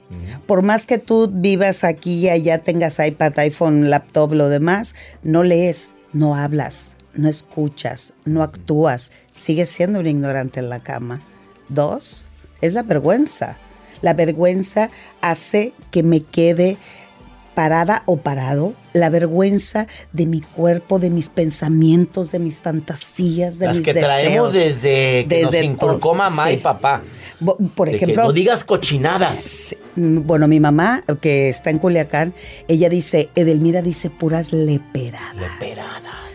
Por 0.45 0.63
más 0.63 0.85
que 0.85 0.97
tú 0.97 1.31
vivas 1.31 1.85
aquí 1.85 2.15
y 2.15 2.29
allá, 2.29 2.57
tengas 2.57 2.99
iPad, 2.99 3.39
iPhone, 3.39 3.89
laptop, 3.89 4.33
lo 4.33 4.49
demás, 4.49 4.95
no 5.23 5.43
lees, 5.43 5.95
no 6.11 6.35
hablas, 6.35 6.97
no 7.13 7.29
escuchas, 7.29 8.11
no 8.25 8.43
actúas, 8.43 9.13
sigues 9.31 9.69
siendo 9.69 10.01
un 10.01 10.07
ignorante 10.07 10.59
en 10.59 10.67
la 10.67 10.81
cama. 10.81 11.21
Dos, 11.69 12.27
es 12.59 12.73
la 12.73 12.83
vergüenza. 12.83 13.55
La 14.01 14.13
vergüenza 14.13 14.89
hace 15.21 15.71
que 15.89 16.03
me 16.03 16.21
quede 16.21 16.77
parada 17.53 18.03
o 18.05 18.17
parado, 18.17 18.73
la 18.93 19.09
vergüenza 19.09 19.87
de 20.11 20.25
mi 20.25 20.41
cuerpo, 20.41 20.99
de 20.99 21.09
mis 21.09 21.29
pensamientos, 21.29 22.31
de 22.31 22.39
mis 22.39 22.59
fantasías, 22.61 23.59
de 23.59 23.67
Las 23.67 23.77
mis 23.77 23.85
que 23.85 23.93
traemos 23.93 24.53
desde 24.53 25.25
que 25.27 25.41
nos 25.43 25.51
Desde 25.51 25.65
inculcó 25.65 25.99
todo, 25.99 26.13
mamá 26.15 26.51
y 26.51 26.57
papá. 26.57 27.01
Por 27.75 27.89
De 27.89 27.97
que 27.97 28.05
ejemplo, 28.05 28.25
no 28.25 28.33
digas 28.33 28.63
cochinadas. 28.63 29.75
Mm, 29.95 30.25
Bueno, 30.25 30.47
mi 30.47 30.59
mamá, 30.59 31.03
que 31.21 31.49
está 31.49 31.69
en 31.69 31.79
Culiacán, 31.79 32.33
ella 32.67 32.89
dice, 32.89 33.29
Edelmira 33.35 33.81
dice 33.81 34.09
puras 34.09 34.53
leperadas. 34.53 35.35
Leperadas. 35.35 36.32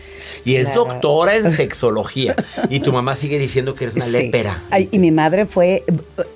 Y 0.49 0.55
es 0.55 0.69
Claro. 0.69 0.85
doctora 0.85 1.35
en 1.35 1.51
sexología. 1.51 2.35
y 2.69 2.79
tu 2.79 2.91
mamá 2.93 3.15
sigue 3.15 3.37
diciendo 3.39 3.75
que 3.75 3.85
eres 3.85 3.95
una 3.95 4.05
Sí. 4.05 4.11
lépera. 4.11 4.61
Ay, 4.71 4.89
y 4.91 4.99
mi 4.99 5.11
madre 5.11 5.45
fue 5.45 5.83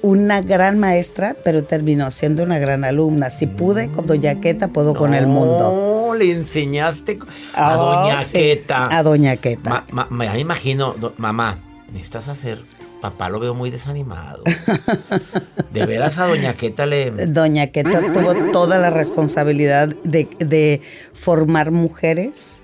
una 0.01 0.41
gran 0.41 0.79
maestra, 0.79 1.35
pero 1.43 1.63
terminó 1.63 2.11
siendo 2.11 2.43
una 2.43 2.59
gran 2.59 2.83
alumna. 2.83 3.29
Si 3.29 3.47
pude 3.47 3.89
con 3.89 4.05
Doña 4.05 4.39
Queta, 4.41 4.67
puedo 4.69 4.93
con 4.93 5.13
el 5.13 5.27
mundo. 5.27 6.07
No, 6.09 6.13
le 6.15 6.31
enseñaste 6.31 7.19
a 7.53 7.73
Ah, 7.73 7.75
Doña 7.75 8.21
sí, 8.21 8.33
Queta. 8.37 8.83
A 8.97 9.03
Doña 9.03 9.37
Queta. 9.37 9.85
Ma- 9.91 10.07
me 10.09 10.39
imagino, 10.39 10.93
do- 10.93 11.13
mamá, 11.17 11.57
necesitas 11.91 12.27
hacer. 12.27 12.59
Papá 13.01 13.29
lo 13.29 13.39
veo 13.39 13.53
muy 13.53 13.69
desanimado. 13.69 14.43
De 15.73 15.85
veras 15.85 16.17
a 16.19 16.25
Doña 16.27 16.53
Queta 16.53 16.85
le. 16.85 17.11
Doña 17.27 17.67
Queta 17.67 18.01
tuvo 18.13 18.33
toda 18.51 18.77
la 18.77 18.89
responsabilidad 18.89 19.89
de, 20.03 20.27
de 20.39 20.81
formar 21.13 21.71
mujeres 21.71 22.62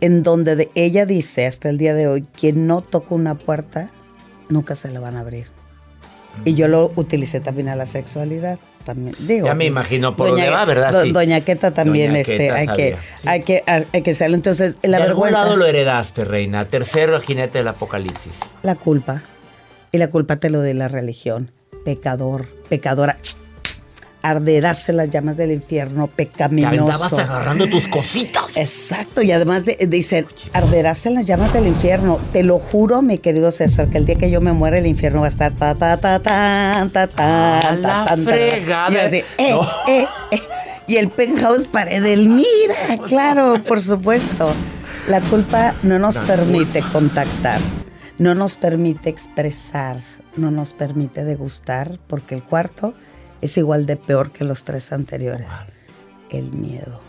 en 0.00 0.22
donde 0.22 0.56
de- 0.56 0.70
ella 0.74 1.06
dice 1.06 1.46
hasta 1.46 1.68
el 1.68 1.78
día 1.78 1.94
de 1.94 2.08
hoy, 2.08 2.22
quien 2.38 2.66
no 2.66 2.80
toca 2.82 3.14
una 3.14 3.34
puerta, 3.36 3.90
nunca 4.48 4.74
se 4.74 4.90
la 4.90 5.00
van 5.00 5.16
a 5.16 5.20
abrir. 5.20 5.46
Y 6.44 6.54
yo 6.54 6.66
lo 6.66 6.90
utilicé 6.96 7.38
también 7.40 7.68
a 7.68 7.76
la 7.76 7.86
sexualidad. 7.86 8.58
También, 8.84 9.14
digo, 9.20 9.46
Ya 9.46 9.54
me 9.54 9.64
pues, 9.64 9.70
imagino 9.70 10.14
por 10.16 10.30
dónde 10.30 10.50
va, 10.50 10.64
¿verdad? 10.64 10.92
do- 10.92 11.02
Sí. 11.04 11.12
Doña 11.12 11.40
Queta 11.40 11.70
también, 11.72 12.08
Doña 12.08 12.20
este, 12.20 12.36
Queta 12.38 12.54
hay, 12.56 12.66
que, 12.66 12.96
sí. 13.16 13.28
hay 13.28 13.42
que, 13.42 13.62
hay 13.66 14.02
que 14.02 14.10
hacerlo. 14.10 14.34
Entonces, 14.34 14.76
la 14.82 14.98
de 14.98 15.04
algún 15.04 15.22
vergüenza, 15.22 15.44
lado 15.44 15.56
lo 15.56 15.64
heredaste, 15.64 16.24
reina. 16.24 16.66
Tercero 16.68 17.18
jinete 17.20 17.58
del 17.58 17.68
apocalipsis. 17.68 18.34
la 18.62 18.74
culpa. 18.74 19.22
Y 19.92 19.98
la 19.98 20.10
culpa 20.10 20.36
te 20.36 20.50
lo 20.50 20.60
de 20.60 20.74
la 20.74 20.88
religión. 20.88 21.52
Pecador, 21.84 22.48
pecadora. 22.68 23.16
Arderás 24.26 24.88
en 24.88 24.96
las 24.96 25.10
llamas 25.10 25.36
del 25.36 25.50
infierno, 25.50 26.06
Te 26.08 26.24
pecaminoso. 26.24 26.68
aventabas 26.68 27.12
agarrando 27.12 27.66
tus 27.68 27.86
cositas. 27.88 28.56
Exacto, 28.56 29.20
y 29.20 29.30
además 29.32 29.66
de- 29.66 29.76
dicen, 29.86 30.26
arderás 30.54 31.04
en 31.04 31.14
las 31.16 31.26
llamas 31.26 31.52
del 31.52 31.66
infierno. 31.66 32.18
Te 32.32 32.42
lo 32.42 32.58
juro, 32.58 33.02
mi 33.02 33.18
querido 33.18 33.52
César, 33.52 33.90
que 33.90 33.98
el 33.98 34.06
día 34.06 34.14
que 34.14 34.30
yo 34.30 34.40
me 34.40 34.54
muera, 34.54 34.78
el 34.78 34.86
infierno 34.86 35.20
va 35.20 35.26
a 35.26 35.28
estar 35.28 35.52
ta 35.52 35.74
ta 35.74 35.98
ta 35.98 36.18
ta 36.20 36.88
ta 36.90 37.06
ta 37.06 37.58
A 37.58 37.62
ta, 37.62 37.76
la 37.76 38.04
tan. 38.06 38.24
fregada. 38.24 38.92
Y 38.92 38.96
así, 38.96 39.16
eh, 39.36 39.50
No. 39.52 39.62
eh, 39.88 40.06
eh. 40.30 40.40
Y 40.86 40.96
el 40.96 41.08
penthouse 41.10 41.66
pared 41.66 42.02
del 42.02 42.28
mira, 42.30 43.04
claro, 43.06 43.62
por 43.66 43.82
supuesto. 43.82 44.54
La 45.08 45.20
culpa 45.20 45.74
no 45.82 45.98
nos 45.98 46.16
permite 46.18 46.80
contactar, 46.92 47.60
no 48.18 48.34
nos 48.34 48.56
permite 48.56 49.10
expresar, 49.10 49.98
no 50.38 50.50
nos 50.50 50.72
permite 50.72 51.24
degustar, 51.24 51.98
porque 52.06 52.36
el 52.36 52.42
cuarto 52.42 52.94
es 53.44 53.56
igual 53.58 53.86
de 53.86 53.96
peor 53.96 54.32
que 54.32 54.44
los 54.44 54.64
tres 54.64 54.92
anteriores. 54.92 55.46
El 56.30 56.52
miedo. 56.52 57.00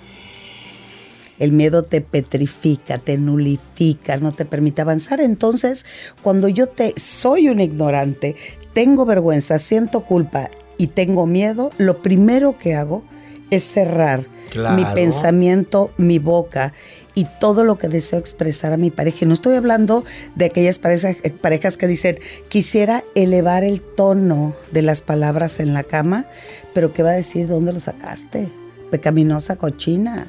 El 1.40 1.52
miedo 1.52 1.84
te 1.84 2.02
petrifica, 2.02 2.98
te 2.98 3.18
nulifica, 3.18 4.18
no 4.18 4.32
te 4.32 4.46
permite 4.46 4.82
avanzar. 4.82 5.20
Entonces, 5.20 5.86
cuando 6.22 6.48
yo 6.48 6.68
te 6.68 6.94
soy 6.98 7.50
un 7.50 7.60
ignorante, 7.60 8.36
tengo 8.74 9.06
vergüenza, 9.06 9.60
siento 9.60 10.02
culpa 10.02 10.50
y 10.78 10.88
tengo 10.88 11.26
miedo, 11.26 11.72
lo 11.78 12.02
primero 12.02 12.58
que 12.58 12.76
hago 12.76 13.04
es 13.50 13.64
cerrar 13.64 14.26
Claro. 14.50 14.76
mi 14.76 14.86
pensamiento, 14.94 15.92
mi 15.98 16.20
boca 16.20 16.74
y 17.16 17.26
todo 17.40 17.64
lo 17.64 17.78
que 17.78 17.88
deseo 17.88 18.20
expresar 18.20 18.74
a 18.74 18.78
mi 18.78 18.92
pareja. 18.92 19.20
Y 19.22 19.26
no 19.26 19.34
estoy 19.34 19.56
hablando 19.56 20.04
de 20.36 20.46
aquellas 20.46 20.80
parejas, 20.80 21.18
eh, 21.24 21.32
parejas 21.32 21.78
que 21.78 21.88
dicen, 21.88 22.20
quisiera 22.50 23.04
elevar 23.16 23.64
el 23.64 23.82
tono 23.82 24.56
de 24.72 24.82
las 24.82 25.02
palabras 25.02 25.60
en 25.60 25.74
la 25.74 25.84
cama, 25.84 26.26
pero 26.74 26.94
¿qué 26.94 27.02
va 27.04 27.12
a 27.12 27.16
decir? 27.16 27.48
¿Dónde 27.48 27.74
lo 27.74 27.80
sacaste? 27.80 28.50
Pecaminosa 28.92 29.56
cochina. 29.56 30.28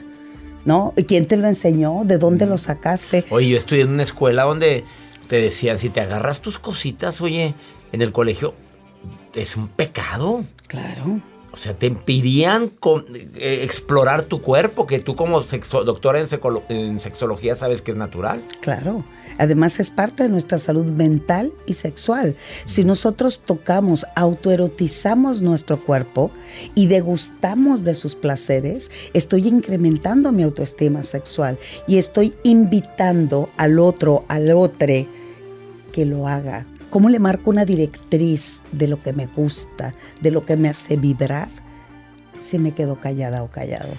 ¿No? 0.64 0.94
¿Y 0.96 1.04
quién 1.04 1.26
te 1.26 1.36
lo 1.36 1.46
enseñó? 1.46 2.02
¿De 2.04 2.18
dónde 2.18 2.44
lo 2.44 2.58
sacaste? 2.58 3.24
Oye, 3.30 3.50
yo 3.50 3.56
estudié 3.56 3.82
en 3.82 3.90
una 3.90 4.02
escuela 4.02 4.42
donde 4.42 4.82
te 5.28 5.36
decían, 5.36 5.78
si 5.78 5.90
te 5.90 6.00
agarras 6.00 6.40
tus 6.40 6.58
cositas, 6.58 7.20
oye, 7.20 7.54
en 7.92 8.02
el 8.02 8.10
colegio, 8.10 8.52
es 9.32 9.56
un 9.56 9.68
pecado. 9.68 10.42
Claro. 10.66 11.20
O 11.52 11.56
sea, 11.58 11.72
te 11.78 11.86
impidían 11.86 12.68
con- 12.68 13.06
eh, 13.14 13.60
explorar 13.62 14.24
tu 14.24 14.42
cuerpo, 14.42 14.86
que 14.86 14.98
tú 15.00 15.16
como 15.16 15.40
sexo- 15.42 15.84
doctora 15.84 16.20
en 16.20 17.00
sexología 17.00 17.56
sabes 17.56 17.80
que 17.80 17.92
es 17.92 17.96
natural. 17.96 18.42
Claro. 18.60 19.04
Además 19.38 19.80
es 19.80 19.90
parte 19.90 20.24
de 20.24 20.28
nuestra 20.28 20.58
salud 20.58 20.84
mental 20.84 21.52
y 21.66 21.72
sexual. 21.74 22.36
Si 22.66 22.84
nosotros 22.84 23.40
tocamos, 23.40 24.04
autoerotizamos 24.16 25.40
nuestro 25.40 25.82
cuerpo 25.82 26.30
y 26.74 26.88
degustamos 26.88 27.84
de 27.84 27.94
sus 27.94 28.14
placeres, 28.14 28.90
estoy 29.14 29.48
incrementando 29.48 30.32
mi 30.32 30.42
autoestima 30.42 31.02
sexual 31.04 31.58
y 31.86 31.96
estoy 31.98 32.34
invitando 32.42 33.48
al 33.56 33.78
otro, 33.78 34.24
al 34.28 34.50
otro, 34.52 34.86
que 35.92 36.04
lo 36.04 36.28
haga. 36.28 36.66
¿Cómo 36.96 37.10
le 37.10 37.18
marco 37.18 37.50
una 37.50 37.66
directriz 37.66 38.62
de 38.72 38.88
lo 38.88 38.98
que 38.98 39.12
me 39.12 39.26
gusta, 39.26 39.92
de 40.22 40.30
lo 40.30 40.40
que 40.40 40.56
me 40.56 40.70
hace 40.70 40.96
vibrar? 40.96 41.50
Si 42.38 42.58
me 42.58 42.72
quedo 42.72 42.98
callada 42.98 43.42
o 43.42 43.50
callado 43.50 43.90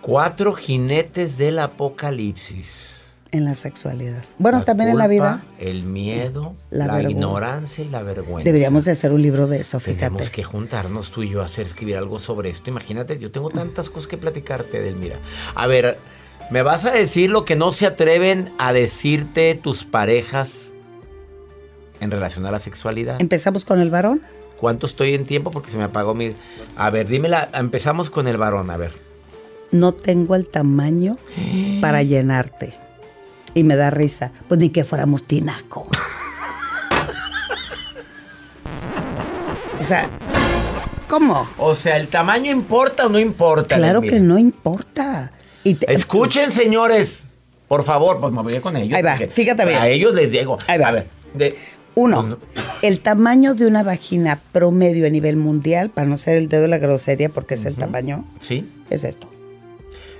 Cuatro 0.00 0.54
jinetes 0.54 1.36
del 1.36 1.58
apocalipsis. 1.58 3.10
en 3.30 3.44
la 3.44 3.54
sexualidad. 3.56 4.24
Bueno, 4.38 4.64
también 4.64 4.88
en 4.88 4.96
la 4.96 5.06
vida. 5.06 5.44
El 5.58 5.82
miedo, 5.82 6.54
La 6.70 7.02
ignorancia 7.02 7.84
y 7.84 7.90
la 7.90 8.02
vergüenza. 8.02 8.44
Deberíamos 8.44 8.86
de 8.86 8.92
hacer 8.92 9.12
un 9.12 9.20
libro 9.20 9.46
de 9.48 9.60
eso, 9.60 9.78
fíjate. 9.78 10.06
Tenemos 10.06 10.30
que 10.30 10.42
juntarnos 10.42 11.10
tú 11.10 11.24
y 11.24 11.28
yo 11.28 11.42
a 11.42 11.44
hacer 11.44 11.66
escribir 11.66 11.98
algo 11.98 12.18
sobre 12.18 12.48
esto. 12.48 12.70
Imagínate, 12.70 13.18
yo 13.18 13.30
tengo 13.30 13.50
tantas 13.50 13.90
cosas 13.90 14.08
que 14.08 14.16
platicarte, 14.16 14.80
Delmira. 14.80 15.18
A 15.54 15.66
ver, 15.66 15.98
¿me 16.50 16.62
vas 16.62 16.86
a 16.86 16.92
decir 16.92 17.28
lo 17.28 17.44
que 17.44 17.54
no 17.54 17.70
se 17.70 17.84
atreven 17.84 18.50
a 18.56 18.72
decirte 18.72 19.60
tus 19.62 19.84
parejas 19.84 20.72
en 22.00 22.10
relación 22.10 22.46
a 22.46 22.50
la 22.50 22.60
sexualidad? 22.60 23.20
Empezamos 23.20 23.64
con 23.64 23.80
el 23.80 23.90
varón. 23.90 24.20
¿Cuánto 24.58 24.86
estoy 24.86 25.14
en 25.14 25.26
tiempo? 25.26 25.50
Porque 25.50 25.70
se 25.70 25.78
me 25.78 25.84
apagó 25.84 26.14
mi... 26.14 26.32
A 26.76 26.90
ver, 26.90 27.08
dímela. 27.08 27.48
Empezamos 27.52 28.08
con 28.10 28.26
el 28.28 28.38
varón, 28.38 28.70
a 28.70 28.76
ver. 28.76 28.92
No 29.70 29.92
tengo 29.92 30.34
el 30.34 30.46
tamaño 30.46 31.18
para 31.80 32.02
llenarte. 32.02 32.74
Y 33.54 33.64
me 33.64 33.76
da 33.76 33.90
risa. 33.90 34.32
Pues 34.48 34.58
ni 34.60 34.70
que 34.70 34.84
fuéramos 34.84 35.24
tinaco. 35.24 35.86
o 39.80 39.84
sea, 39.84 40.08
¿cómo? 41.08 41.46
O 41.58 41.74
sea, 41.74 41.96
¿el 41.96 42.08
tamaño 42.08 42.50
importa 42.50 43.06
o 43.06 43.08
no 43.08 43.18
importa? 43.18 43.76
Claro 43.76 44.00
que 44.00 44.20
no 44.20 44.38
importa. 44.38 45.32
Y 45.64 45.74
te- 45.74 45.92
Escuchen, 45.92 46.50
señores. 46.52 47.24
Por 47.68 47.82
favor, 47.84 48.20
pues 48.20 48.32
me 48.32 48.42
voy 48.42 48.60
con 48.60 48.76
ellos. 48.76 48.96
Ahí 48.96 49.02
va, 49.02 49.16
fíjate 49.16 49.64
bien. 49.64 49.78
A 49.78 49.88
ellos 49.88 50.14
les 50.14 50.30
digo. 50.30 50.56
Ahí 50.68 50.78
va. 50.78 50.88
A 50.88 50.92
ver, 50.92 51.06
de- 51.34 51.56
Uno, 51.98 52.22
no- 52.22 52.38
El 52.82 53.00
tamaño 53.00 53.54
de 53.54 53.66
una 53.66 53.82
vagina 53.82 54.38
promedio 54.52 55.06
a 55.06 55.10
nivel 55.10 55.36
mundial, 55.36 55.88
para 55.90 56.06
no 56.06 56.18
ser 56.18 56.36
el 56.36 56.48
dedo 56.48 56.62
de 56.62 56.68
la 56.68 56.76
grosería, 56.78 57.30
porque 57.30 57.54
es 57.54 57.64
el 57.64 57.74
tamaño, 57.74 58.24
Sí. 58.38 58.68
es 58.90 59.02
esto. 59.02 59.30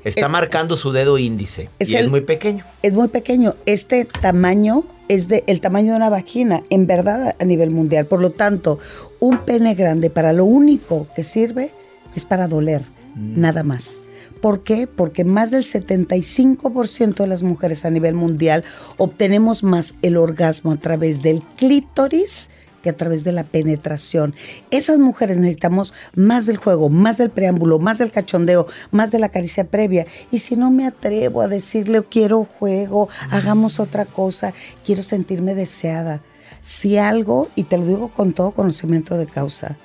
Está 0.03 0.27
El- 0.27 0.33
marcando 0.33 0.75
su 0.77 0.91
dedo 0.93 1.19
índice. 1.19 1.69
Es 1.79 1.91
y 1.91 1.97
es 1.97 2.09
muy 2.09 2.23
pequeño. 2.23 2.65
Es 2.83 2.95
muy 2.95 3.09
pequeño. 3.09 3.55
Este 3.67 4.07
tamaño 4.07 4.85
es 5.09 5.29
de 5.29 5.45
el 5.47 5.61
tamaño 5.61 5.91
de 5.93 5.97
una 5.99 6.09
vagina, 6.09 6.63
en 6.71 6.87
verdad, 6.87 7.37
a 7.39 7.45
nivel 7.45 7.71
mundial. 7.73 8.07
Por 8.07 8.23
lo 8.23 8.31
tanto, 8.31 8.79
un 9.21 9.39
pene 9.39 9.75
grande 9.75 10.09
para 10.09 10.33
lo 10.33 10.47
único 10.47 11.07
que 11.15 11.25
sirve 11.25 11.73
es 12.15 12.25
para 12.25 12.49
doler, 12.49 12.83
nada 13.15 13.63
más. 13.65 14.01
¿Por 14.41 14.63
qué? 14.63 14.87
Porque 14.87 15.25
más 15.25 15.51
del 15.51 15.65
75% 15.65 17.17
de 17.17 17.27
las 17.27 17.43
mujeres 17.43 17.85
a 17.85 17.91
nivel 17.91 18.15
mundial 18.15 18.65
obtenemos 18.99 19.63
más 19.63 19.95
el 20.03 20.17
orgasmo 20.17 20.73
a 20.73 20.77
través 20.77 21.23
del 21.23 21.43
clítoris 21.57 22.51
que 22.83 22.91
a 22.91 22.97
través 22.97 23.25
de 23.25 23.33
la 23.33 23.45
penetración. 23.45 24.35
Esas 24.71 24.99
mujeres 24.99 25.39
necesitamos 25.39 25.95
más 26.15 26.47
del 26.47 26.59
juego, 26.59 26.91
más 26.91 27.17
del 27.19 27.31
preámbulo, 27.31 27.79
más 27.79 27.99
del 27.99 28.13
cachondeo, 28.13 28.67
más 28.93 29.11
de 29.11 29.19
la 29.19 29.31
caricia 29.31 29.65
previa. 29.65 30.07
Y 30.31 30.39
si 30.39 30.55
no 30.55 30.71
me 30.71 30.87
atrevo 30.87 31.41
a 31.41 31.49
decirle 31.49 32.05
quiero 32.09 32.45
juego, 32.45 33.09
hagamos 33.31 33.81
otra 33.81 34.05
cosa, 34.05 34.53
quiero 34.85 35.03
sentirme 35.03 35.55
deseada. 35.55 36.23
Si 36.61 36.99
algo, 36.99 37.49
y 37.57 37.65
te 37.65 37.79
lo 37.79 37.87
digo 37.87 38.09
con 38.09 38.33
todo 38.33 38.53
conocimiento 38.53 39.17
de 39.17 39.27
causa, 39.27 39.77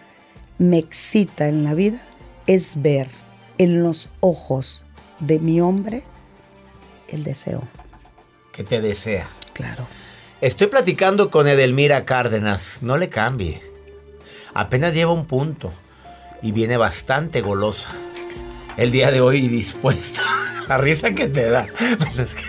me 0.58 0.78
excita 0.78 1.48
en 1.48 1.64
la 1.64 1.74
vida, 1.74 2.00
es 2.46 2.82
ver 2.82 3.21
en 3.64 3.84
los 3.84 4.10
ojos 4.22 4.84
de 5.20 5.40
mi 5.40 5.62
hombre 5.62 6.02
el 7.10 7.24
deseo. 7.24 7.62
Que 8.52 8.64
te 8.64 8.82
desea. 8.82 9.28
Claro. 9.54 9.86
Estoy 10.42 10.68
platicando 10.68 11.30
con 11.30 11.48
Edelmira 11.48 12.04
Cárdenas. 12.06 12.80
No 12.82 12.98
le 12.98 13.10
cambie. 13.10 13.62
Apenas 14.54 14.94
lleva 14.94 15.14
un 15.14 15.26
punto. 15.26 15.72
Y 16.42 16.52
viene 16.54 16.76
bastante 16.78 17.42
golosa. 17.42 17.90
El 18.78 18.92
día 18.92 19.12
de 19.12 19.22
hoy 19.22 19.48
dispuesta. 19.48 20.24
La 20.68 20.78
risa 20.80 21.12
que 21.12 21.28
te 21.28 21.50
da. 21.50 21.68
Bueno, 22.00 22.24
es 22.24 22.34
que 22.34 22.46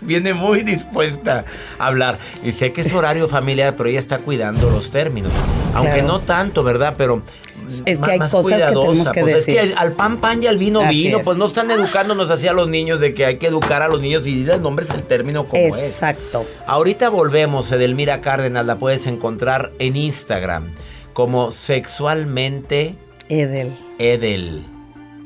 viene 0.00 0.34
muy 0.34 0.62
dispuesta 0.62 1.44
a 1.78 1.86
hablar. 1.86 2.18
Y 2.42 2.50
sé 2.52 2.72
que 2.72 2.80
es 2.80 2.92
horario 2.92 3.28
familiar, 3.28 3.76
pero 3.76 3.88
ella 3.88 4.00
está 4.00 4.18
cuidando 4.18 4.68
los 4.70 4.90
términos. 4.90 5.32
Aunque 5.74 5.92
Claro. 6.00 6.08
no 6.08 6.20
tanto, 6.22 6.64
¿verdad? 6.64 6.94
Pero. 6.98 7.22
Es 7.66 7.98
que 7.98 8.10
hay 8.10 8.18
más 8.18 8.30
cosas 8.30 8.62
que 8.62 8.68
tenemos 8.68 8.86
cuidadosa. 8.86 9.12
que 9.12 9.20
Pues 9.22 9.34
decir. 9.34 9.56
Es 9.58 9.68
que 9.68 9.74
al 9.74 9.92
pan 9.92 10.18
pan 10.20 10.42
y 10.42 10.46
al 10.46 10.58
vino 10.58 10.80
Así 10.80 11.04
vino. 11.04 11.18
es. 11.18 11.24
Pues 11.24 11.36
no 11.36 11.46
están 11.46 11.70
educándonos 11.70 12.30
así 12.30 12.46
a 12.48 12.52
los 12.52 12.68
niños 12.68 13.00
de 13.00 13.14
que 13.14 13.26
hay 13.26 13.38
que 13.38 13.46
educar 13.48 13.82
a 13.82 13.88
los 13.88 14.00
niños 14.00 14.26
y 14.26 14.48
el 14.48 14.62
nombre 14.62 14.84
es 14.84 14.90
el 14.92 15.02
término 15.02 15.46
como 15.46 15.60
es. 15.62 15.76
Exacto. 15.82 16.44
Ahorita 16.66 17.08
volvemos, 17.08 17.70
Edelmira 17.72 18.20
Cárdenas, 18.20 18.64
la 18.66 18.76
puedes 18.78 19.06
encontrar 19.06 19.72
en 19.78 19.96
Instagram 19.96 20.72
como 21.12 21.50
sexualmente 21.50 22.94
Edel. 23.28 23.72
Edel, 23.98 24.64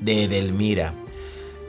de 0.01 0.25
Edelmira. 0.25 0.95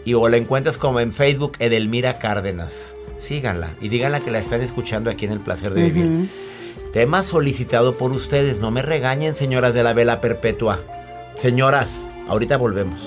Y 0.05 0.13
o 0.13 0.27
la 0.29 0.37
encuentras 0.37 0.77
como 0.77 0.99
en 0.99 1.11
Facebook 1.11 1.53
Edelmira 1.59 2.17
Cárdenas. 2.19 2.95
Síganla 3.17 3.75
y 3.81 3.89
díganla 3.89 4.19
que 4.21 4.31
la 4.31 4.39
están 4.39 4.61
escuchando 4.61 5.09
aquí 5.11 5.25
en 5.25 5.31
El 5.33 5.39
Placer 5.41 5.73
de 5.73 5.83
Vivir. 5.83 6.29
Tema 6.91 7.23
solicitado 7.23 7.97
por 7.97 8.11
ustedes. 8.11 8.59
No 8.59 8.69
me 8.69 8.81
regañen, 8.81 9.33
señoras 9.33 9.73
de 9.73 9.81
la 9.81 9.93
vela 9.93 10.19
perpetua. 10.19 10.79
Señoras, 11.35 12.09
ahorita 12.27 12.57
volvemos. 12.57 13.01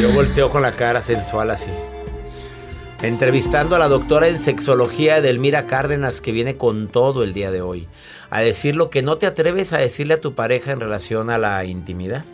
Yo 0.00 0.12
volteo 0.12 0.48
con 0.48 0.62
la 0.62 0.70
cara 0.70 1.02
sensual 1.02 1.50
así. 1.50 1.72
Entrevistando 3.00 3.76
a 3.76 3.78
la 3.78 3.86
doctora 3.86 4.26
en 4.26 4.40
sexología 4.40 5.18
Edelmira 5.18 5.66
Cárdenas, 5.66 6.20
que 6.20 6.32
viene 6.32 6.56
con 6.56 6.88
todo 6.88 7.22
el 7.22 7.32
día 7.32 7.52
de 7.52 7.60
hoy, 7.60 7.86
a 8.28 8.40
decir 8.40 8.74
lo 8.74 8.90
que 8.90 9.02
no 9.02 9.18
te 9.18 9.26
atreves 9.26 9.72
a 9.72 9.78
decirle 9.78 10.14
a 10.14 10.20
tu 10.20 10.34
pareja 10.34 10.72
en 10.72 10.80
relación 10.80 11.30
a 11.30 11.38
la 11.38 11.64
intimidad. 11.64 12.24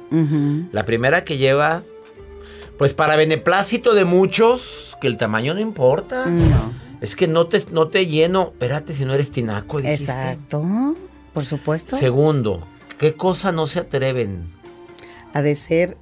La 0.72 0.86
primera 0.86 1.22
que 1.22 1.36
lleva, 1.36 1.82
pues 2.78 2.94
para 2.94 3.16
beneplácito 3.16 3.94
de 3.94 4.06
muchos, 4.06 4.96
que 5.02 5.06
el 5.06 5.18
tamaño 5.18 5.52
no 5.52 5.60
importa. 5.60 6.24
No. 6.26 6.72
Es 7.02 7.14
que 7.14 7.28
no 7.28 7.46
te, 7.46 7.62
no 7.70 7.88
te 7.88 8.06
lleno. 8.06 8.52
Espérate 8.52 8.94
si 8.94 9.04
no 9.04 9.12
eres 9.12 9.30
tinaco. 9.30 9.78
dijiste. 9.78 10.04
Exacto. 10.04 10.64
Por 11.34 11.44
supuesto. 11.44 11.98
Segundo, 11.98 12.66
¿qué 12.96 13.14
cosa 13.14 13.52
no 13.52 13.66
se 13.66 13.80
atreven? 13.80 14.44
Ha 15.34 15.42
de 15.42 15.56
ser. 15.56 15.98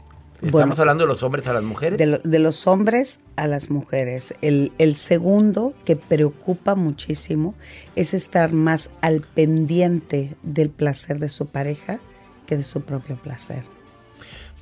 Estamos 0.47 0.53
bueno, 0.53 0.75
hablando 0.77 1.05
de 1.05 1.09
los 1.09 1.23
hombres 1.23 1.47
a 1.47 1.53
las 1.53 1.63
mujeres. 1.63 1.99
de, 1.99 2.07
lo- 2.07 2.19
de 2.19 2.39
los 2.39 2.67
hombres 2.67 3.21
a 3.37 3.47
las 3.47 3.71
mujeres. 3.71 4.35
El, 4.43 4.73
el 4.79 4.97
segundo 4.97 5.73
que 5.85 5.95
preocupa 5.97 6.75
muchísimo 6.75 7.55
es 7.97 8.13
estar 8.13 8.53
más 8.53 8.91
al 9.01 9.21
pendiente 9.21 10.37
del 10.43 10.69
placer 10.71 11.19
de 11.21 11.29
su 11.29 11.47
pareja 11.47 12.01
que 12.47 12.57
de 12.57 12.65
su 12.65 12.81
propio 12.83 13.17
placer. 13.17 13.63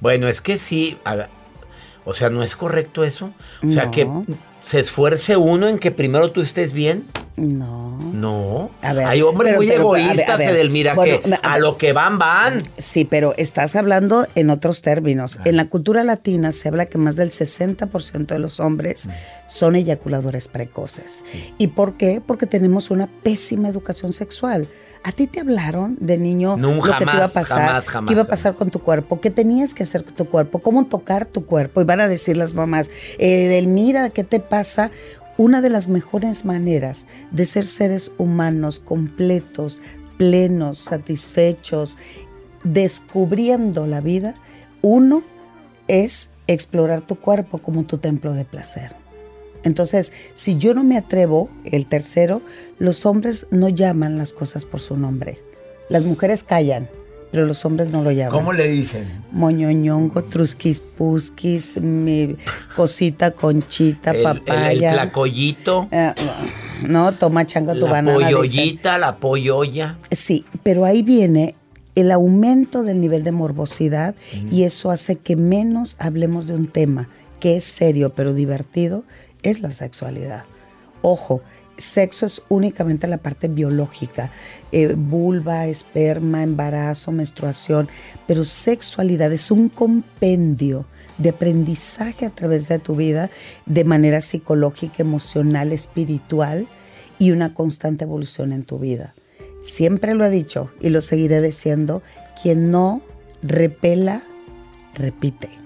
Bueno, 0.00 0.28
es 0.28 0.40
que 0.40 0.58
sí. 0.58 0.98
o 2.04 2.14
sea, 2.14 2.28
¿no 2.30 2.42
es 2.42 2.56
correcto 2.56 3.04
eso? 3.04 3.32
O 3.66 3.70
sea, 3.72 3.86
No. 3.86 3.90
que 3.90 4.06
se 4.62 4.80
esfuerce 4.80 5.36
uno 5.36 5.66
en 5.68 5.78
que 5.78 5.90
primero 5.90 6.30
tú 6.30 6.40
estés 6.42 6.72
bien. 6.74 7.06
No. 7.36 7.98
No. 8.12 8.70
A 8.82 8.92
ver, 8.92 9.06
Hay 9.06 9.22
hombres 9.22 9.52
pero- 9.52 9.58
muy 9.60 9.66
pero, 9.68 9.88
a 9.88 9.92
ver, 9.92 10.02
egoístas, 10.06 10.34
a 10.34 10.36
ver. 10.36 10.50
Edelmira, 10.50 10.94
Bueno, 10.94 11.20
que 11.22 11.34
a 11.42 11.58
lo 11.58 11.78
que 11.78 11.92
van, 11.92 12.18
van. 12.18 12.58
Sí, 12.76 13.04
pero 13.04 13.32
estás 13.36 13.76
hablando 13.76 14.26
en 14.34 14.50
otros 14.50 14.82
términos. 14.82 15.38
En 15.44 15.56
la 15.56 15.66
cultura 15.68 16.04
latina 16.04 16.52
se 16.52 16.68
habla 16.68 16.86
que 16.86 16.98
más 16.98 17.16
del 17.16 17.30
60% 17.30 18.34
de 18.34 18.38
los 18.40 18.60
hombres 18.60 19.08
son 19.48 19.74
eyaculadores 19.76 20.48
precoces. 20.48 21.24
¿Y 21.56 21.68
por 21.68 21.96
qué? 21.96 22.20
Porque 22.24 22.46
tenemos 22.46 22.90
una 22.90 23.06
pésima 23.22 23.68
educación 23.68 24.12
sexual. 24.12 24.68
¿A 25.02 25.12
ti 25.12 25.26
te 25.26 25.40
hablaron 25.40 25.96
de 25.98 26.18
niño 26.18 26.58
No, 26.58 26.74
lo 26.74 26.82
que 26.82 26.90
te 27.06 27.16
iba 27.16 27.24
a 27.24 27.28
pasar? 27.28 27.58
jamás, 27.66 27.88
jamás, 27.88 28.08
¿Qué 28.08 28.12
iba 28.12 28.22
a 28.22 28.26
pasar 28.26 28.54
con 28.54 28.68
tu 28.70 28.80
cuerpo? 28.80 29.18
¿Qué 29.18 29.30
tenías 29.30 29.72
que 29.72 29.82
hacer 29.84 30.04
con 30.04 30.14
tu 30.14 30.26
cuerpo? 30.26 30.58
¿Cómo 30.58 30.84
tocar 30.84 31.24
tu 31.24 31.46
cuerpo? 31.46 31.80
Y 31.80 31.84
van 31.84 32.02
a 32.02 32.08
decir 32.08 32.36
las 32.36 32.52
mamás, 32.52 32.90
eh, 33.18 33.48
Delmira, 33.48 34.10
¿qué 34.10 34.24
te 34.24 34.40
pasa? 34.40 34.90
Una 35.40 35.62
de 35.62 35.70
las 35.70 35.88
mejores 35.88 36.44
maneras 36.44 37.06
de 37.30 37.46
ser 37.46 37.64
seres 37.64 38.12
humanos 38.18 38.78
completos, 38.78 39.80
plenos, 40.18 40.76
satisfechos, 40.76 41.96
descubriendo 42.62 43.86
la 43.86 44.02
vida, 44.02 44.34
uno 44.82 45.22
es 45.88 46.28
explorar 46.46 47.06
tu 47.06 47.14
cuerpo 47.14 47.56
como 47.56 47.84
tu 47.84 47.96
templo 47.96 48.34
de 48.34 48.44
placer. 48.44 48.94
Entonces, 49.62 50.12
si 50.34 50.58
yo 50.58 50.74
no 50.74 50.84
me 50.84 50.98
atrevo, 50.98 51.48
el 51.64 51.86
tercero, 51.86 52.42
los 52.78 53.06
hombres 53.06 53.46
no 53.50 53.70
llaman 53.70 54.18
las 54.18 54.34
cosas 54.34 54.66
por 54.66 54.80
su 54.80 54.98
nombre. 54.98 55.38
Las 55.88 56.04
mujeres 56.04 56.44
callan, 56.44 56.90
pero 57.30 57.46
los 57.46 57.64
hombres 57.64 57.88
no 57.90 58.02
lo 58.02 58.10
llaman. 58.10 58.32
¿Cómo 58.38 58.52
le 58.52 58.68
dicen? 58.68 59.06
Moñoñongo, 59.32 60.24
trusquis 60.24 60.80
pusquis, 60.80 61.80
mi 61.80 62.36
cosita, 62.76 63.30
conchita, 63.32 64.10
El, 64.10 64.16
el, 64.16 64.26
el 64.26 64.38
papaya. 64.42 64.92
tlacoyito, 64.92 65.88
Eh, 65.90 66.12
no, 66.86 67.12
toma 67.12 67.46
changa 67.46 67.74
tu 67.74 67.86
la 67.86 67.90
banana. 67.92 68.18
dicen. 68.18 68.34
polloyita, 68.36 68.98
la 68.98 69.16
polloya. 69.16 69.98
Sí, 70.10 70.44
pero 70.62 70.84
ahí 70.84 71.02
viene 71.02 71.54
el 71.94 72.10
aumento 72.12 72.82
del 72.82 73.00
nivel 73.00 73.24
de 73.24 73.32
morbosidad 73.32 74.14
y 74.50 74.62
eso 74.62 74.90
hace 74.90 75.16
que 75.16 75.36
menos 75.36 75.96
hablemos 75.98 76.46
de 76.46 76.54
un 76.54 76.66
tema 76.68 77.08
que 77.40 77.56
es 77.56 77.64
serio 77.64 78.12
pero 78.14 78.32
divertido, 78.34 79.04
es 79.42 79.60
la 79.60 79.70
sexualidad. 79.72 80.44
Ojo, 81.02 81.42
sexo 81.80 82.26
es 82.26 82.42
únicamente 82.48 83.06
la 83.06 83.18
parte 83.18 83.48
biológica, 83.48 84.30
eh, 84.72 84.94
vulva, 84.96 85.66
esperma, 85.66 86.42
embarazo, 86.42 87.12
menstruación, 87.12 87.88
pero 88.26 88.44
sexualidad 88.44 89.32
es 89.32 89.50
un 89.50 89.68
compendio 89.68 90.86
de 91.18 91.30
aprendizaje 91.30 92.26
a 92.26 92.30
través 92.30 92.68
de 92.68 92.78
tu 92.78 92.96
vida 92.96 93.30
de 93.66 93.84
manera 93.84 94.20
psicológica, 94.20 95.02
emocional, 95.02 95.72
espiritual 95.72 96.66
y 97.18 97.32
una 97.32 97.54
constante 97.54 98.04
evolución 98.04 98.52
en 98.52 98.64
tu 98.64 98.78
vida. 98.78 99.14
Siempre 99.60 100.14
lo 100.14 100.24
he 100.24 100.30
dicho 100.30 100.70
y 100.80 100.88
lo 100.88 101.02
seguiré 101.02 101.42
diciendo, 101.42 102.02
quien 102.42 102.70
no 102.70 103.02
repela, 103.42 104.22
repite. 104.94 105.59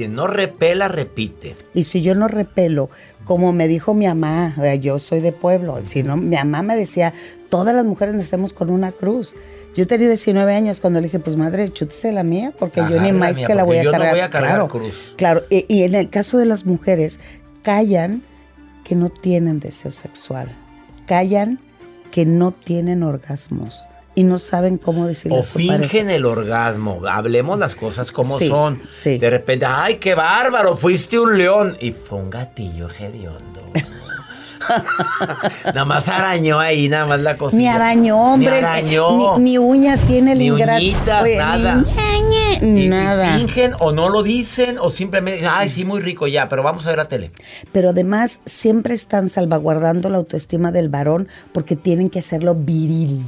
Quien 0.00 0.14
no 0.14 0.26
repela, 0.26 0.88
repite. 0.88 1.56
Y 1.74 1.84
si 1.84 2.00
yo 2.00 2.14
no 2.14 2.26
repelo, 2.26 2.88
como 3.26 3.52
me 3.52 3.68
dijo 3.68 3.92
mi 3.92 4.06
mamá, 4.06 4.54
yo 4.80 4.98
soy 4.98 5.20
de 5.20 5.30
pueblo, 5.30 5.78
si 5.84 6.02
no, 6.02 6.16
mi 6.16 6.36
mamá 6.36 6.62
me 6.62 6.74
decía, 6.74 7.12
todas 7.50 7.74
las 7.74 7.84
mujeres 7.84 8.14
nacemos 8.14 8.54
con 8.54 8.70
una 8.70 8.92
cruz. 8.92 9.34
Yo 9.76 9.86
tenía 9.86 10.06
19 10.08 10.54
años 10.54 10.80
cuando 10.80 11.00
le 11.00 11.08
dije, 11.08 11.18
pues 11.18 11.36
madre, 11.36 11.68
chútese 11.68 12.12
la 12.12 12.22
mía, 12.22 12.54
porque 12.58 12.80
yo 12.88 12.98
ni 12.98 13.12
más 13.12 13.36
mía, 13.36 13.46
que 13.46 13.54
la 13.54 13.64
voy 13.64 13.76
a 13.76 13.82
yo 13.82 13.92
no 13.92 13.98
cargar. 13.98 14.12
voy 14.14 14.20
a 14.20 14.30
cargar 14.30 14.50
claro, 14.52 14.68
cruz. 14.70 15.12
claro. 15.18 15.44
Y, 15.50 15.66
y 15.68 15.82
en 15.82 15.94
el 15.94 16.08
caso 16.08 16.38
de 16.38 16.46
las 16.46 16.64
mujeres, 16.64 17.20
callan 17.62 18.22
que 18.84 18.94
no 18.96 19.10
tienen 19.10 19.60
deseo 19.60 19.90
sexual. 19.90 20.48
callan 21.06 21.58
que 22.10 22.24
no 22.24 22.52
tienen 22.52 23.02
orgasmos 23.02 23.82
y 24.20 24.24
no 24.24 24.38
saben 24.38 24.76
cómo 24.76 25.06
decirle 25.06 25.38
O 25.38 25.40
a 25.40 25.44
su 25.44 25.54
pareja. 25.66 25.78
fingen 25.88 26.10
el 26.10 26.26
orgasmo. 26.26 27.00
Hablemos 27.08 27.58
las 27.58 27.74
cosas 27.74 28.12
como 28.12 28.36
Sí, 28.38 28.48
son. 28.48 28.82
sí. 28.90 29.16
De 29.18 29.30
repente, 29.30 29.64
ay, 29.66 29.96
qué 29.96 30.14
bárbaro, 30.14 30.76
fuiste 30.76 31.18
un 31.18 31.38
león. 31.38 31.76
Y 31.80 31.92
fue 31.92 32.18
un 32.18 32.28
gatillo 32.30 32.88
hediondo. 32.90 33.60
nada 35.64 35.84
más 35.84 36.08
arañó 36.08 36.58
ahí, 36.60 36.88
nada 36.88 37.06
más 37.06 37.20
la 37.20 37.36
cosita. 37.36 37.58
Ni 37.60 37.66
arañó, 37.68 38.34
hombre. 38.34 38.50
Ni 38.60 38.66
arañó. 38.66 39.38
Ni, 39.38 39.44
ni 39.44 39.58
uñas 39.58 40.02
tiene 40.02 40.32
el 40.32 40.38
Ni 40.38 40.46
ingrato. 40.46 40.76
uñitas, 40.82 41.22
Oye, 41.22 41.38
nada. 41.38 41.84
Ni, 42.60 42.82
Y- 42.82 42.84
y 42.84 42.88
nada. 42.88 43.38
fingen 43.38 43.72
o 43.80 43.92
no 43.92 44.10
lo 44.10 44.22
dicen 44.22 44.76
o 44.78 44.90
simplemente, 44.90 45.46
ay, 45.46 45.68
sí, 45.70 45.84
muy 45.84 46.00
rico 46.02 46.26
ya, 46.26 46.48
pero 46.50 46.62
vamos 46.62 46.84
a 46.86 46.90
ver 46.90 46.98
la 46.98 47.08
tele. 47.08 47.30
Pero 47.72 47.90
además 47.90 48.40
siempre 48.44 48.94
están 48.94 49.28
salvaguardando 49.30 50.10
la 50.10 50.18
autoestima 50.18 50.70
del 50.72 50.90
varón 50.90 51.26
porque 51.52 51.74
tienen 51.74 52.10
que 52.10 52.18
hacerlo 52.18 52.54
viril, 52.54 53.22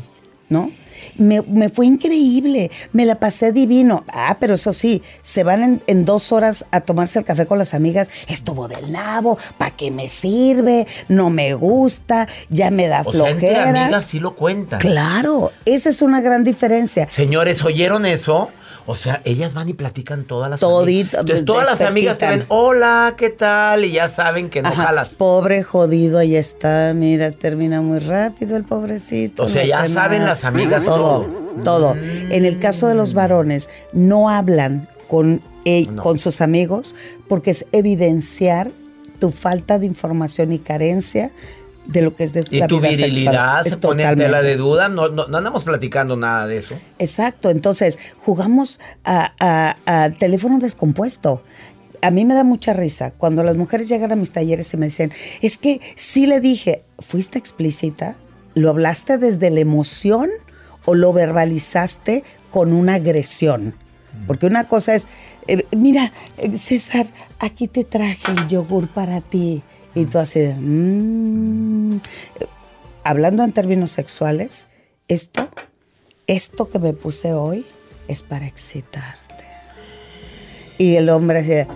¿no? 0.51 0.71
Me, 1.17 1.43
me 1.43 1.69
fue 1.69 1.87
increíble, 1.87 2.71
me 2.93 3.05
la 3.07 3.17
pasé 3.17 3.53
divino. 3.53 4.05
Ah, 4.09 4.37
pero 4.41 4.55
eso 4.55 4.73
sí, 4.73 5.03
se 5.23 5.45
van 5.45 5.63
en, 5.63 5.83
en 5.87 6.05
dos 6.05 6.33
horas 6.33 6.67
a 6.71 6.81
tomarse 6.81 7.19
el 7.19 7.25
café 7.25 7.47
con 7.47 7.59
las 7.59 7.75
amigas. 7.75 8.09
Estuvo 8.29 8.69
del 8.69 8.93
nabo, 8.93 9.39
¿para 9.59 9.75
qué 9.77 9.91
me 9.91 10.09
sirve? 10.09 10.87
No 11.09 11.31
me 11.31 11.55
gusta, 11.55 12.27
ya 12.49 12.71
me 12.71 12.87
da 12.89 13.03
O 13.05 13.13
sea, 13.13 13.31
entre 13.31 13.51
flojera. 13.51 13.83
amigas 13.85 14.07
sí 14.07 14.21
lo 14.21 14.35
cuentan. 14.35 14.81
Claro, 14.81 15.53
esa 15.65 15.89
es 15.91 16.03
una 16.03 16.21
gran 16.21 16.45
diferencia. 16.45 17.09
Señores, 17.11 17.65
¿oyeron 17.65 18.07
eso? 18.07 18.51
O 18.87 18.95
sea, 18.97 19.21
ellas 19.25 19.55
van 19.55 19.69
y 19.69 19.75
platican 19.75 20.25
todas 20.25 20.51
las 20.51 20.63
amigas. 20.63 21.15
Entonces, 21.21 21.45
todas 21.45 21.67
las 21.69 21.81
amigas 21.83 22.19
te 22.19 22.29
ven, 22.29 22.45
hola, 22.49 23.15
¿qué 23.17 23.31
tal? 23.31 23.85
Y 23.85 23.93
ya 23.93 24.09
saben 24.09 24.51
que 24.51 24.61
no 24.63 24.69
Ajá, 24.71 24.85
jalas. 24.85 25.11
Pobre 25.11 25.63
jodido, 25.63 26.19
ahí 26.19 26.35
está, 26.37 26.93
mira, 26.95 27.31
termina 27.31 27.81
muy 27.81 28.01
rápido 28.01 28.57
el 28.57 28.65
pobrecito. 28.65 29.45
O 29.45 29.49
sea, 29.49 29.63
no 29.63 29.69
ya 29.69 29.89
saben 29.89 30.19
nada. 30.21 30.31
las 30.31 30.45
amigas 30.45 30.85
todo. 30.85 31.27
Todo. 31.63 31.95
En 32.31 32.45
el 32.45 32.59
caso 32.59 32.89
de 32.89 32.95
los 32.95 33.15
varones, 33.15 33.71
no 33.93 34.29
hablan 34.31 34.89
con, 35.09 35.43
eh, 35.65 35.87
No. 35.91 36.03
con 36.03 36.19
sus 36.19 36.41
amigos 36.41 36.95
porque 37.29 37.51
es 37.53 37.67
evidenciar 37.73 38.71
tu 39.21 39.31
falta 39.31 39.79
de 39.79 39.87
información 39.87 40.53
y 40.53 40.59
carencia 40.59 41.31
de 41.87 42.01
lo 42.03 42.15
que 42.15 42.25
es 42.25 42.33
de 42.33 42.45
Y 42.51 42.59
la 42.59 42.67
tu 42.69 42.79
vida 42.79 42.91
virilidad 42.91 43.63
sexual. 43.65 43.65
se 43.65 43.77
pone 43.77 44.03
en 44.05 44.17
tela 44.17 44.41
de 44.43 44.57
duda. 44.57 44.89
No, 44.89 45.09
no, 45.09 45.27
no 45.27 45.37
andamos 45.39 45.65
platicando 45.65 46.17
nada 46.17 46.47
de 46.47 46.59
eso. 46.59 46.79
Exacto, 46.99 47.51
entonces 47.51 47.99
jugamos 48.19 48.79
a- 49.05 49.75
teléfono 50.19 50.59
descompuesto. 50.59 51.43
A 52.01 52.11
mí 52.11 52.25
me 52.25 52.35
da 52.35 52.43
mucha 52.45 52.73
risa 52.73 53.13
cuando 53.13 53.43
las 53.45 53.57
mujeres 53.57 53.89
llegan 53.89 54.11
a 54.13 54.17
mis 54.17 54.33
talleres 54.33 54.73
y 54.75 54.77
me 54.77 54.87
dicen, 54.87 55.13
es 55.41 55.57
que 55.59 55.81
sí 55.97 56.27
le 56.27 56.41
dije, 56.41 56.83
¿fuiste 56.99 57.39
explícita? 57.39 58.17
¿Lo 58.55 58.71
hablaste 58.71 59.19
desde 59.19 59.51
la 59.51 59.61
emoción 59.61 60.29
o 60.85 60.95
lo 60.95 61.13
verbalizaste 61.13 62.25
con 62.51 62.73
una 62.73 62.95
agresión? 62.95 63.75
Porque 64.27 64.47
una 64.47 64.69
cosa 64.69 64.95
es, 64.95 65.09
eh, 65.49 65.65
mira, 65.77 66.13
eh, 66.39 66.57
César, 66.57 67.07
aquí 67.39 67.67
te 67.67 67.83
traje 67.85 68.31
el 68.33 68.47
yogur 68.49 68.89
para 68.89 69.21
ti. 69.21 69.63
Y 69.95 70.07
tú 70.07 70.19
así 70.19 70.41
de, 70.41 70.55
"Mm". 70.55 72.01
Hablando 73.05 73.43
en 73.43 73.53
términos 73.53 73.91
sexuales, 73.91 74.67
esto 75.09 75.49
esto 76.27 76.71
que 76.71 76.79
me 76.79 76.93
puse 76.93 77.33
hoy 77.33 77.67
es 78.09 78.23
para 78.23 78.47
excitarte. 78.47 79.45
Y 80.79 80.97
el 80.97 81.11
hombre 81.11 81.43
de, 81.43 81.67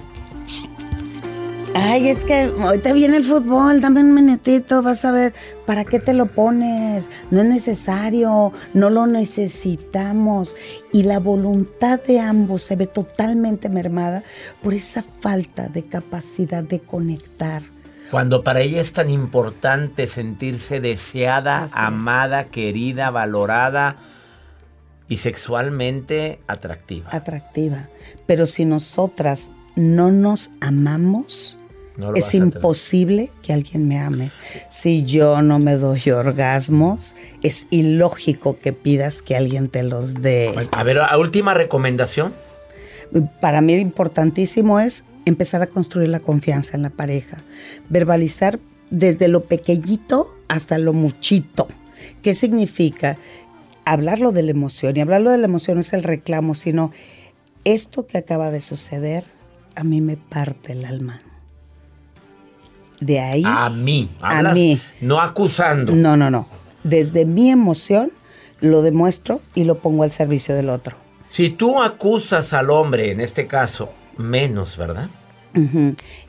ay, 1.75 2.09
es 2.09 2.25
que 2.25 2.53
ahorita 2.59 2.93
viene 2.93 3.19
el 3.19 3.25
fútbol, 3.25 3.81
dame 3.81 4.01
un 4.01 4.15
minutito, 4.15 4.83
vas 4.83 5.05
a 5.05 5.13
ver, 5.13 5.35
¿para 5.67 5.85
qué 5.85 5.99
te 5.99 6.15
lo 6.15 6.27
pones? 6.27 7.11
No 7.31 7.41
es 7.41 7.47
necesario, 7.47 8.53
no 8.73 8.91
lo 8.91 9.07
necesitamos. 9.07 10.57
Y 10.93 11.03
la 11.03 11.21
voluntad 11.21 12.01
de 12.03 12.21
ambos 12.21 12.63
se 12.63 12.77
ve 12.77 12.87
totalmente 12.87 13.69
mermada 13.69 14.23
por 14.63 14.75
esa 14.75 15.03
falta 15.03 15.69
de 15.69 15.85
capacidad 15.85 16.65
de 16.65 16.81
conectar. 16.81 17.63
Cuando 18.11 18.45
para 18.45 18.61
ella 18.61 18.81
es 18.81 18.93
tan 18.93 19.11
importante 19.11 20.07
sentirse 20.07 20.81
deseada, 20.81 21.65
Así 21.65 21.75
es. 21.75 21.77
amada, 21.77 22.45
querida, 22.45 23.11
valorada 23.11 23.97
y 25.09 25.17
sexualmente 25.19 26.41
atractiva. 26.47 27.11
atractiva. 27.13 27.89
Pero 28.27 28.47
si 28.47 28.65
nosotras 28.65 29.51
no 29.75 30.11
nos 30.11 30.51
amamos, 30.61 31.59
No 31.97 32.13
es 32.15 32.35
imposible 32.35 33.31
que 33.43 33.53
alguien 33.55 33.89
me 33.89 33.99
ame. 33.99 34.31
Si 34.69 35.05
yo 35.05 35.41
no 35.41 35.59
me 35.59 35.77
doy 35.77 36.11
orgasmos, 36.11 37.15
es 37.43 37.67
ilógico 37.71 38.59
que 38.59 38.73
pidas 38.75 39.23
que 39.23 39.35
alguien 39.35 39.69
te 39.69 39.83
los 39.83 40.13
dé. 40.15 40.69
A 40.73 40.83
ver, 40.83 40.99
a 40.99 41.17
última 41.17 41.55
recomendación. 41.55 42.35
Para 43.41 43.61
mí 43.61 43.75
importantísimo 43.75 44.81
es 44.81 45.05
empezar 45.25 45.63
a 45.63 45.67
construir 45.67 46.09
la 46.09 46.21
confianza 46.21 46.77
en 46.77 46.83
la 46.83 46.91
pareja, 46.91 47.39
verbalizar 47.89 48.59
desde 48.91 49.29
lo 49.29 49.45
pequeñito 49.45 50.35
hasta 50.49 50.79
lo 50.79 50.93
muchito. 50.93 51.67
¿Qué 52.23 52.35
significa? 52.35 53.19
Hablarlo 53.85 54.33
de 54.33 54.43
la 54.43 54.51
emoción 54.51 54.97
y 54.97 55.01
hablarlo 55.01 55.31
de 55.31 55.39
la 55.39 55.47
emoción 55.47 55.77
no 55.77 55.81
es 55.81 55.93
el 55.93 56.03
reclamo, 56.03 56.55
sino 56.55 56.91
esto 57.65 58.07
que 58.07 58.19
acaba 58.19 58.51
de 58.51 58.61
suceder 58.61 59.25
a 59.77 59.85
mí 59.85 60.01
me 60.01 60.17
parte 60.17 60.73
el 60.73 60.85
alma. 60.85 61.21
De 63.01 63.21
ahí, 63.21 63.43
A 63.45 63.69
mí. 63.69 64.11
A 64.21 64.55
mí. 64.55 64.81
No 65.01 65.21
acusando. 65.21 65.95
no, 65.95 66.17
no, 66.17 66.31
no. 66.31 66.49
Desde 66.83 67.27
mi 67.27 67.51
emoción 67.51 68.11
lo 68.61 68.81
demuestro 68.83 69.41
y 69.55 69.65
lo 69.65 69.81
pongo 69.81 70.03
al 70.03 70.11
servicio 70.11 70.55
del 70.55 70.71
otro. 70.71 70.97
Si 71.29 71.51
tú 71.51 71.83
acusas 71.83 72.53
al 72.53 72.71
hombre, 72.71 73.11
en 73.11 73.21
este 73.21 73.47
caso, 73.47 73.91
menos, 74.17 74.77
¿verdad? 74.77 75.09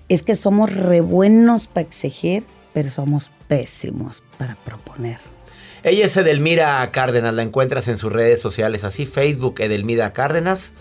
Es 0.07 0.23
que 0.23 0.35
somos 0.35 0.73
re 0.73 1.01
buenos 1.01 1.67
para 1.67 1.85
exigir, 1.85 2.45
pero 2.73 2.89
somos 2.89 3.31
pésimos 3.47 4.23
para 4.37 4.55
proponer. 4.55 5.19
Ella 5.83 6.05
es 6.05 6.17
Edelmira 6.17 6.89
Cárdenas, 6.91 7.33
la 7.33 7.43
encuentras 7.43 7.87
en 7.87 7.97
sus 7.97 8.11
redes 8.11 8.41
sociales, 8.41 8.83
así 8.83 9.05
Facebook 9.05 9.59
Edelmira 9.59 10.13
Cárdenas 10.13 10.73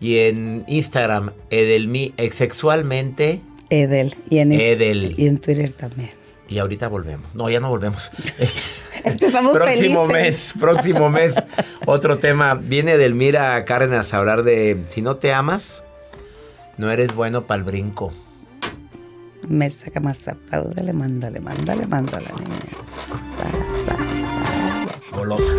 y 0.00 0.18
en 0.18 0.64
Instagram 0.66 1.32
Edelmi 1.50 2.14
sexualmente 2.32 3.40
Edel. 3.72 4.14
Y 4.28 4.38
en, 4.38 4.52
Edel. 4.52 5.14
y 5.16 5.26
en 5.26 5.38
Twitter 5.38 5.72
también. 5.72 6.10
Y 6.48 6.58
ahorita 6.58 6.88
volvemos. 6.88 7.34
No, 7.34 7.48
ya 7.48 7.58
no 7.58 7.70
volvemos. 7.70 8.10
Este, 8.38 8.60
estamos 9.04 9.54
próximo 9.54 10.06
felices. 10.06 10.54
mes, 10.54 10.54
próximo 10.60 11.10
mes, 11.10 11.34
otro 11.86 12.18
tema. 12.18 12.54
Viene 12.54 12.92
Edelmira 12.92 13.64
Cárdenas 13.64 14.12
a 14.14 14.18
hablar 14.18 14.42
de 14.42 14.78
si 14.88 15.02
no 15.02 15.16
te 15.16 15.32
amas, 15.32 15.84
no 16.78 16.90
eres 16.90 17.14
bueno 17.14 17.46
para 17.46 17.58
el 17.58 17.64
brinco. 17.64 18.12
Me 19.48 19.68
saca 19.68 20.00
más 20.00 20.28
apláudale, 20.28 20.92
mándale, 20.92 21.40
mándale, 21.40 21.86
mándale, 21.86 22.26
niña. 22.38 22.60
Sa, 23.30 23.44
sa, 23.86 23.96
sa. 23.96 25.16
Golosa. 25.16 25.52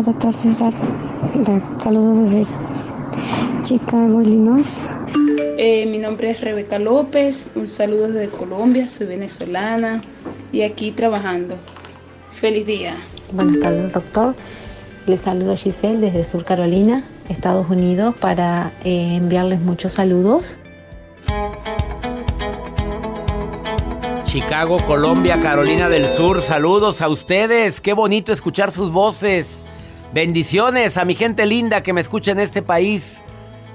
Hola, 0.00 0.12
doctor 0.12 0.32
César. 0.32 0.72
Saludos 1.78 2.30
desde 2.30 2.46
Chicago, 3.64 4.22
Illinois. 4.22 4.86
Eh, 5.58 5.84
mi 5.84 5.98
nombre 5.98 6.30
es 6.30 6.40
Rebeca 6.40 6.78
López, 6.78 7.52
un 7.54 7.68
saludo 7.68 8.08
desde 8.08 8.30
Colombia, 8.30 8.88
soy 8.88 9.08
venezolana 9.08 10.00
y 10.52 10.62
aquí 10.62 10.92
trabajando. 10.92 11.58
Feliz 12.30 12.64
día. 12.64 12.94
Buenas 13.30 13.60
tardes, 13.60 13.92
doctor. 13.92 14.34
Les 15.04 15.20
saludo 15.20 15.52
a 15.52 15.56
Giselle 15.56 15.98
desde 15.98 16.24
Sur 16.24 16.44
Carolina, 16.46 17.04
Estados 17.28 17.68
Unidos, 17.68 18.14
para 18.18 18.72
eh, 18.84 19.16
enviarles 19.16 19.60
muchos 19.60 19.92
saludos. 19.92 20.56
Chicago, 24.24 24.78
Colombia, 24.86 25.38
Carolina 25.42 25.90
del 25.90 26.08
Sur, 26.08 26.40
saludos 26.40 27.02
a 27.02 27.10
ustedes. 27.10 27.82
Qué 27.82 27.92
bonito 27.92 28.32
escuchar 28.32 28.72
sus 28.72 28.90
voces. 28.90 29.62
Bendiciones 30.12 30.96
a 30.96 31.04
mi 31.04 31.14
gente 31.14 31.46
linda 31.46 31.82
que 31.82 31.92
me 31.92 32.00
escucha 32.00 32.32
en 32.32 32.40
este 32.40 32.62
país 32.62 33.22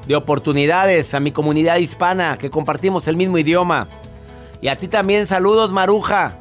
de 0.08 0.16
oportunidades, 0.16 1.14
a 1.14 1.20
mi 1.20 1.32
comunidad 1.32 1.78
hispana 1.78 2.38
que 2.38 2.50
compartimos 2.50 3.08
el 3.08 3.16
mismo 3.16 3.38
idioma. 3.38 3.88
Y 4.62 4.68
a 4.68 4.76
ti 4.76 4.88
también 4.88 5.28
saludos, 5.28 5.72
Maruja. 5.72 6.38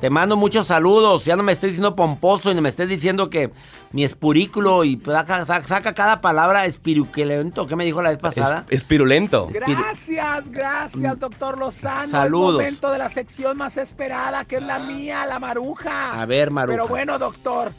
Te 0.00 0.10
mando 0.10 0.36
muchos 0.36 0.66
saludos. 0.68 1.24
Ya 1.24 1.36
no 1.36 1.42
me 1.42 1.52
estés 1.52 1.70
diciendo 1.70 1.96
pomposo 1.96 2.50
y 2.50 2.54
no 2.54 2.60
me 2.60 2.68
estés 2.68 2.88
diciendo 2.88 3.30
que 3.30 3.50
mi 3.92 4.04
espirículo 4.04 4.84
y 4.84 5.00
saca, 5.04 5.44
saca- 5.46 5.94
cada 5.94 6.20
palabra 6.20 6.66
espiruquelento. 6.66 7.66
¿Qué 7.66 7.76
me 7.76 7.84
dijo 7.86 8.02
la 8.02 8.10
vez 8.10 8.18
pasada? 8.18 8.66
Es, 8.68 8.76
espirulento. 8.82 9.48
Gracias, 9.50 10.50
gracias, 10.50 11.18
doctor 11.18 11.56
Lozano. 11.58 12.08
Saludos. 12.08 12.60
Es 12.60 12.66
momento 12.66 12.92
de 12.92 12.98
la 12.98 13.08
sección 13.08 13.56
más 13.56 13.76
esperada, 13.78 14.44
que 14.44 14.56
es 14.56 14.62
la 14.62 14.78
mía, 14.80 15.24
la 15.26 15.38
maruja. 15.38 16.20
A 16.20 16.26
ver, 16.26 16.50
Maruja. 16.50 16.76
Pero 16.76 16.88
bueno, 16.88 17.18
doctor, 17.18 17.72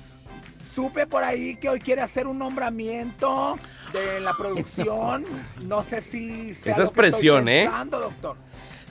supe 0.77 1.07
por 1.07 1.23
ahí 1.23 1.55
que 1.55 1.69
hoy 1.69 1.79
quiere 1.79 2.03
hacer 2.03 2.27
un 2.27 2.37
nombramiento 2.37 3.55
de 3.93 4.19
la 4.19 4.33
producción. 4.33 5.23
No 5.65 5.81
sé 5.81 6.01
si 6.01 6.53
sea 6.53 6.73
Esa 6.73 6.83
es 6.83 6.91
presión, 6.91 7.49
¿eh? 7.49 7.67
doctor. 7.89 8.35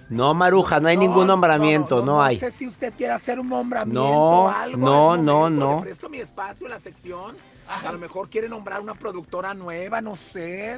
No, 0.08 0.34
Maruja, 0.34 0.80
no 0.80 0.88
hay 0.88 0.96
ningún 0.96 1.28
nombramiento, 1.28 2.04
no, 2.04 2.20
hay. 2.22 2.34
No 2.36 2.40
sé 2.40 2.50
si 2.50 2.66
usted 2.66 2.92
quiere 2.96 3.12
hacer 3.12 3.38
un 3.38 3.46
nombramiento 3.48 4.02
No, 4.02 4.44
o 4.46 4.48
algo. 4.48 4.78
no, 4.84 5.16
no, 5.16 5.48
no. 5.48 5.76
Le 5.76 5.82
presto 5.82 6.08
mi 6.08 6.18
espacio 6.18 6.66
en 6.66 6.72
la 6.72 6.80
sección. 6.80 7.36
A 7.68 7.92
lo 7.92 7.98
mejor 7.98 8.28
quiere 8.28 8.48
nombrar 8.48 8.80
una 8.80 8.94
productora 8.94 9.54
nueva, 9.54 10.00
no 10.00 10.16
sé. 10.16 10.76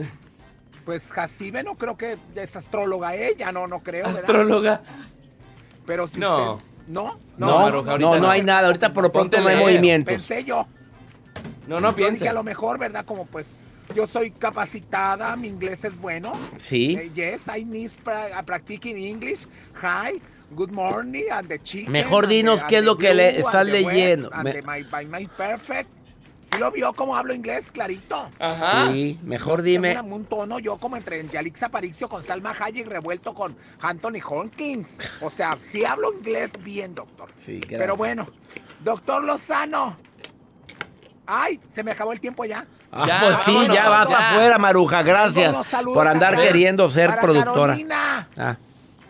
Pues 0.85 1.09
Jacibe 1.11 1.63
no 1.63 1.75
creo 1.75 1.97
que 1.97 2.19
es 2.35 2.55
astróloga 2.55 3.15
ella, 3.15 3.51
no, 3.51 3.67
no 3.67 3.81
creo. 3.81 4.05
¿verdad? 4.05 4.21
Astróloga. 4.21 4.83
Pero 5.87 6.07
si 6.07 6.21
No. 6.21 6.55
usted- 6.55 6.65
¿No? 6.87 7.19
No, 7.39 7.61
Maruja, 7.61 7.99
no, 7.99 8.19
no 8.19 8.31
hay 8.31 8.43
nada. 8.43 8.67
Ahorita 8.69 8.93
por 8.93 9.03
lo 9.05 9.11
pronto 9.13 9.41
no 9.41 9.49
hay 9.49 9.57
movimientos. 9.57 10.13
Pensé 10.15 10.45
yo. 10.45 10.67
No, 11.69 11.81
no 11.81 11.95
pienses. 11.95 12.27
a 12.29 12.33
lo 12.33 12.43
mejor, 12.43 12.79
¿verdad? 12.79 13.05
Como 13.05 13.27
pues 13.27 13.47
yo 13.95 14.07
soy 14.07 14.31
capacitada, 14.31 15.37
mi 15.37 15.49
inglés 15.49 15.85
es 15.85 15.99
bueno. 16.01 16.33
Sí. 16.57 16.97
Eh, 16.99 17.11
yes, 17.15 17.43
I 17.55 17.65
need 17.65 17.91
pra- 18.05 18.43
practicing 18.45 18.97
English. 18.97 19.47
Hi, 19.83 20.21
good 20.53 20.71
morning, 20.71 21.25
and 21.31 21.49
the 21.49 21.59
chicken. 21.61 21.93
Mejor 21.93 22.27
dinos 22.27 22.63
and 22.63 22.69
qué 22.71 22.79
es 22.79 22.85
lo 22.85 22.97
que 22.99 23.15
le 23.15 23.39
estás 23.39 23.67
leyendo. 23.67 24.31
and 24.33 24.45
Me- 24.45 24.53
the 24.55 24.63
my, 24.63 24.85
my, 24.93 25.05
my 25.07 25.27
perfect. 25.27 25.89
¿Sí 26.51 26.59
lo 26.59 26.73
vio 26.73 26.95
cómo 26.95 27.15
hablo 27.15 27.35
inglés, 27.35 27.71
clarito? 27.71 28.31
Sí, 28.91 29.19
mejor 29.23 29.61
dime. 29.61 29.95
Tengo 29.95 30.17
un 30.17 30.25
tono 30.25 30.59
yo 30.59 30.79
como 30.79 30.97
entre 30.97 31.27
Yalix 31.29 31.63
Aparicio 31.63 32.09
con 32.09 32.23
Salma 32.23 32.55
Hayek 32.59 32.87
revuelto 32.89 33.35
con 33.35 33.55
Anthony 33.83 34.21
Hopkins. 34.27 34.89
O 35.21 35.29
sea, 35.29 35.59
sí 35.61 35.85
hablo 35.85 36.11
inglés 36.15 36.53
bien, 36.65 36.95
doctor. 36.95 37.29
Sí, 37.37 37.61
Pero 37.69 37.99
bueno, 37.99 38.27
doctor 38.83 39.25
Lozano. 39.25 39.95
Ay, 41.31 41.61
se 41.75 41.83
me 41.85 41.91
acabó 41.91 42.13
el 42.13 42.21
tiempo 42.21 42.45
ya. 42.47 42.65
Ah, 42.91 43.19
pues 43.21 43.39
sí, 43.41 43.69
ya 43.71 43.91
vas 43.91 44.07
para 44.07 44.31
afuera, 44.31 44.59
Maruja. 44.59 45.03
Gracias 45.03 45.55
saludos 45.67 45.95
por 45.95 46.09
andar 46.09 46.37
queriendo 46.37 46.91
ser 46.91 47.11
para 47.11 47.21
productora. 47.23 47.75
Carolina. 47.75 48.29
Ah, 48.39 48.57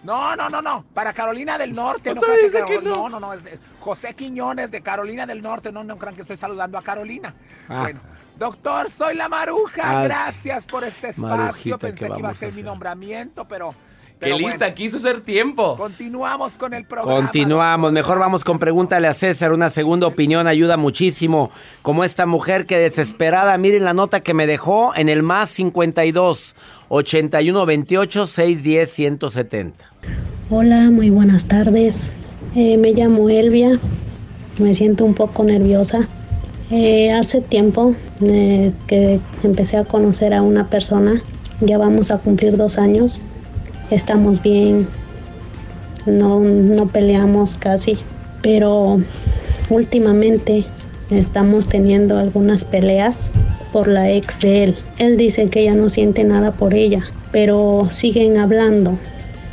No, 0.02 0.34
no, 0.34 0.48
no, 0.48 0.60
no. 0.60 0.84
Para 0.92 1.12
Carolina 1.12 1.56
del 1.56 1.72
Norte. 1.74 2.12
No 2.12 2.20
crean 2.20 2.38
que 2.40 2.50
que 2.50 2.58
Carol- 2.80 2.82
no. 2.82 3.08
no, 3.08 3.20
no, 3.20 3.20
no. 3.20 3.32
es 3.34 3.40
José 3.80 4.14
Quiñones 4.14 4.72
de 4.72 4.80
Carolina 4.82 5.26
del 5.26 5.40
Norte. 5.40 5.70
No, 5.70 5.84
no 5.84 5.96
crean 5.96 6.16
que 6.16 6.22
estoy 6.22 6.36
saludando 6.36 6.76
a 6.76 6.82
Carolina. 6.82 7.34
Ah. 7.68 7.82
Bueno, 7.82 8.00
doctor, 8.36 8.90
soy 8.90 9.14
la 9.14 9.28
Maruja. 9.28 9.82
Ah, 10.00 10.02
Gracias 10.02 10.64
por 10.66 10.82
este 10.82 11.10
espacio. 11.10 11.36
Marujita, 11.36 11.78
Pensé 11.78 12.06
¿qué 12.06 12.12
que 12.12 12.18
iba 12.18 12.30
a 12.30 12.34
ser 12.34 12.52
mi 12.52 12.62
nombramiento, 12.64 13.44
pero. 13.46 13.72
Qué 14.18 14.26
pero 14.26 14.38
lista, 14.38 14.58
bueno, 14.58 14.74
quiso 14.74 14.98
ser 14.98 15.20
tiempo. 15.20 15.76
Continuamos 15.76 16.54
con 16.54 16.74
el 16.74 16.84
programa. 16.84 17.20
continuamos. 17.20 17.92
Mejor 17.92 18.18
vamos 18.18 18.42
con 18.42 18.58
pregúntale 18.58 19.06
a 19.06 19.14
César. 19.14 19.52
Una 19.52 19.70
segunda 19.70 20.08
opinión 20.08 20.48
ayuda 20.48 20.76
muchísimo. 20.76 21.52
Como 21.82 22.02
esta 22.02 22.26
mujer 22.26 22.66
que 22.66 22.78
desesperada, 22.78 23.56
miren 23.58 23.84
la 23.84 23.94
nota 23.94 24.18
que 24.20 24.34
me 24.34 24.48
dejó 24.48 24.92
en 24.96 25.08
el 25.08 25.22
más 25.22 25.50
52 25.50 26.56
81 26.88 27.64
28 27.64 28.26
610 28.26 28.90
170. 28.90 29.84
Hola, 30.50 30.90
muy 30.90 31.10
buenas 31.10 31.44
tardes. 31.44 32.10
Eh, 32.56 32.76
me 32.76 32.94
llamo 32.94 33.28
Elvia. 33.28 33.78
Me 34.58 34.74
siento 34.74 35.04
un 35.04 35.14
poco 35.14 35.44
nerviosa. 35.44 36.08
Eh, 36.72 37.12
hace 37.12 37.40
tiempo 37.40 37.94
eh, 38.20 38.72
que 38.88 39.20
empecé 39.44 39.76
a 39.76 39.84
conocer 39.84 40.34
a 40.34 40.42
una 40.42 40.68
persona. 40.68 41.22
Ya 41.60 41.78
vamos 41.78 42.10
a 42.10 42.18
cumplir 42.18 42.56
dos 42.56 42.78
años. 42.78 43.22
Estamos 43.90 44.42
bien. 44.42 44.86
No, 46.06 46.40
no 46.40 46.88
peleamos 46.88 47.56
casi. 47.56 47.98
Pero 48.42 48.98
últimamente 49.70 50.64
estamos 51.10 51.68
teniendo 51.68 52.18
algunas 52.18 52.64
peleas 52.64 53.30
por 53.72 53.88
la 53.88 54.10
ex 54.10 54.40
de 54.40 54.64
él. 54.64 54.76
Él 54.98 55.16
dice 55.16 55.48
que 55.48 55.64
ya 55.64 55.74
no 55.74 55.88
siente 55.88 56.24
nada 56.24 56.52
por 56.52 56.74
ella, 56.74 57.04
pero 57.32 57.88
siguen 57.90 58.38
hablando 58.38 58.98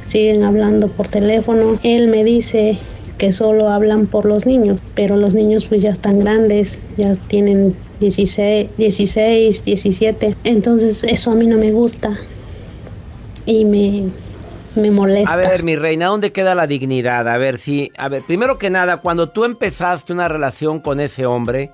siguen 0.07 0.43
hablando 0.43 0.87
por 0.87 1.07
teléfono. 1.07 1.79
Él 1.83 2.07
me 2.07 2.23
dice 2.23 2.77
que 3.17 3.31
solo 3.31 3.69
hablan 3.69 4.07
por 4.07 4.25
los 4.25 4.45
niños, 4.45 4.81
pero 4.93 5.17
los 5.17 5.33
niños 5.33 5.65
pues 5.65 5.81
ya 5.81 5.91
están 5.91 6.19
grandes, 6.19 6.79
ya 6.97 7.15
tienen 7.27 7.75
16, 7.99 8.69
16, 8.77 9.65
17. 9.65 10.35
Entonces 10.43 11.03
eso 11.03 11.31
a 11.31 11.35
mí 11.35 11.47
no 11.47 11.57
me 11.57 11.71
gusta 11.71 12.17
y 13.45 13.65
me, 13.65 14.05
me 14.75 14.91
molesta. 14.91 15.31
A 15.31 15.35
ver, 15.35 15.63
mi 15.63 15.75
reina, 15.75 16.07
¿dónde 16.07 16.31
queda 16.31 16.55
la 16.55 16.67
dignidad? 16.67 17.27
A 17.27 17.37
ver, 17.37 17.57
si, 17.57 17.91
a 17.97 18.09
ver, 18.09 18.23
primero 18.23 18.57
que 18.57 18.69
nada, 18.69 18.97
cuando 18.97 19.29
tú 19.29 19.43
empezaste 19.45 20.13
una 20.13 20.27
relación 20.27 20.79
con 20.79 20.99
ese 20.99 21.25
hombre, 21.25 21.71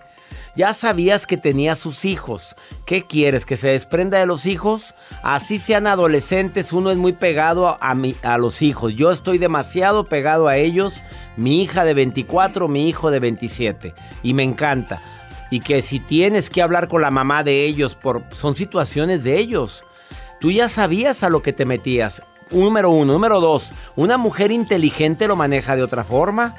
ya 0.55 0.73
sabías 0.73 1.25
que 1.25 1.37
tenía 1.37 1.75
sus 1.75 2.03
hijos. 2.03 2.55
¿Qué 2.85 3.03
quieres? 3.03 3.45
¿Que 3.45 3.57
se 3.57 3.69
desprenda 3.69 4.19
de 4.19 4.25
los 4.25 4.45
hijos? 4.45 4.93
Así 5.23 5.59
sean 5.59 5.87
adolescentes, 5.87 6.73
uno 6.73 6.91
es 6.91 6.97
muy 6.97 7.13
pegado 7.13 7.67
a, 7.67 7.77
a 7.79 7.95
a 8.23 8.37
los 8.37 8.61
hijos. 8.61 8.93
Yo 8.95 9.11
estoy 9.11 9.37
demasiado 9.37 10.05
pegado 10.05 10.47
a 10.47 10.57
ellos. 10.57 11.01
Mi 11.37 11.61
hija 11.61 11.85
de 11.85 11.93
24, 11.93 12.67
mi 12.67 12.89
hijo 12.89 13.11
de 13.11 13.19
27. 13.19 13.93
Y 14.23 14.33
me 14.33 14.43
encanta. 14.43 15.01
Y 15.49 15.61
que 15.61 15.81
si 15.81 15.99
tienes 15.99 16.49
que 16.49 16.61
hablar 16.61 16.87
con 16.87 17.01
la 17.01 17.11
mamá 17.11 17.43
de 17.43 17.65
ellos, 17.65 17.95
por, 17.95 18.23
son 18.35 18.55
situaciones 18.55 19.23
de 19.23 19.37
ellos. 19.37 19.83
Tú 20.39 20.51
ya 20.51 20.69
sabías 20.69 21.23
a 21.23 21.29
lo 21.29 21.41
que 21.41 21.53
te 21.53 21.65
metías. 21.65 22.23
Número 22.51 22.89
uno. 22.89 23.13
Número 23.13 23.39
dos. 23.39 23.73
Una 23.95 24.17
mujer 24.17 24.51
inteligente 24.51 25.27
lo 25.27 25.35
maneja 25.35 25.75
de 25.75 25.83
otra 25.83 26.03
forma. 26.03 26.55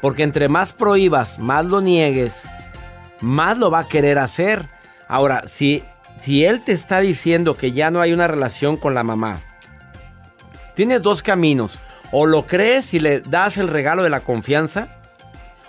Porque 0.00 0.22
entre 0.22 0.48
más 0.48 0.72
prohíbas, 0.72 1.38
más 1.38 1.64
lo 1.64 1.80
niegues, 1.80 2.42
más 3.20 3.56
lo 3.56 3.70
va 3.70 3.80
a 3.80 3.88
querer 3.88 4.18
hacer. 4.18 4.68
Ahora, 5.08 5.44
si, 5.46 5.82
si 6.18 6.44
él 6.44 6.62
te 6.62 6.72
está 6.72 7.00
diciendo 7.00 7.56
que 7.56 7.72
ya 7.72 7.90
no 7.90 8.00
hay 8.00 8.12
una 8.12 8.28
relación 8.28 8.76
con 8.76 8.94
la 8.94 9.02
mamá, 9.02 9.40
tienes 10.74 11.02
dos 11.02 11.22
caminos. 11.22 11.78
O 12.12 12.26
lo 12.26 12.46
crees 12.46 12.92
y 12.94 13.00
le 13.00 13.20
das 13.22 13.56
el 13.56 13.68
regalo 13.68 14.02
de 14.02 14.10
la 14.10 14.20
confianza, 14.20 14.88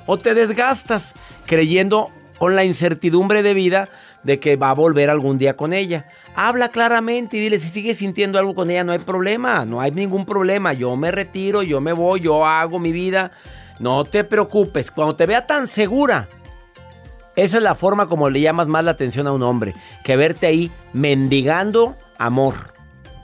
o 0.05 0.17
te 0.17 0.35
desgastas 0.35 1.13
creyendo 1.45 2.11
con 2.37 2.55
la 2.55 2.63
incertidumbre 2.63 3.41
de 3.41 3.53
vida 3.53 3.89
de 4.25 4.39
que 4.39 4.55
va 4.57 4.71
a 4.71 4.73
volver 4.73 5.09
algún 5.09 5.37
día 5.37 5.55
con 5.55 5.71
ella. 5.71 6.07
Habla 6.35 6.69
claramente 6.69 7.37
y 7.37 7.39
dile 7.39 7.59
si 7.59 7.69
sigues 7.69 7.99
sintiendo 7.99 8.39
algo 8.39 8.55
con 8.55 8.69
ella, 8.69 8.83
no 8.83 8.91
hay 8.91 8.99
problema, 8.99 9.65
no 9.65 9.79
hay 9.79 9.91
ningún 9.91 10.25
problema. 10.25 10.73
Yo 10.73 10.95
me 10.97 11.11
retiro, 11.11 11.61
yo 11.63 11.79
me 11.79 11.93
voy, 11.93 12.21
yo 12.21 12.45
hago 12.45 12.79
mi 12.79 12.91
vida. 12.91 13.31
No 13.79 14.03
te 14.03 14.23
preocupes, 14.23 14.89
cuando 14.89 15.15
te 15.15 15.27
vea 15.27 15.45
tan 15.45 15.67
segura, 15.67 16.27
esa 17.35 17.57
es 17.57 17.63
la 17.63 17.75
forma 17.75 18.07
como 18.07 18.29
le 18.29 18.41
llamas 18.41 18.67
más 18.67 18.83
la 18.83 18.91
atención 18.91 19.27
a 19.27 19.31
un 19.31 19.43
hombre, 19.43 19.75
que 20.03 20.15
verte 20.15 20.47
ahí 20.47 20.71
mendigando 20.91 21.95
amor. 22.17 22.73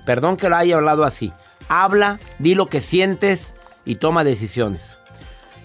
Perdón 0.05 0.37
que 0.37 0.49
lo 0.49 0.55
haya 0.55 0.75
hablado 0.75 1.03
así. 1.03 1.33
Habla, 1.67 2.19
di 2.37 2.53
lo 2.53 2.67
que 2.67 2.81
sientes 2.81 3.55
y 3.85 3.95
toma 3.95 4.23
decisiones. 4.23 4.99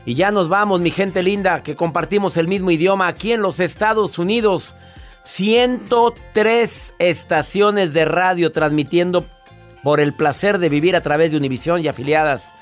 Y 0.07 0.14
ya 0.14 0.30
nos 0.30 0.49
vamos, 0.49 0.80
mi 0.80 0.93
gente 0.93 1.22
linda, 1.22 1.62
que 1.62 1.74
compartimos 1.74 2.37
el 2.37 2.47
mismo 2.49 2.70
idioma 2.70 3.09
aquí 3.09 3.32
en 3.32 3.43
los 3.43 3.59
Estados 3.61 4.18
Unidos. 4.18 4.76
103 5.27 6.95
estaciones 7.01 7.93
de 7.93 8.05
radio 8.05 8.53
transmitiendo 8.53 9.27
por 9.83 9.99
el 9.99 10.14
placer 10.14 10.59
de 10.59 10.68
vivir 10.68 10.95
a 10.95 11.01
través 11.01 11.33
de 11.33 11.37
Univisión 11.37 11.83
y 11.83 11.89
afiliadas. 11.89 12.55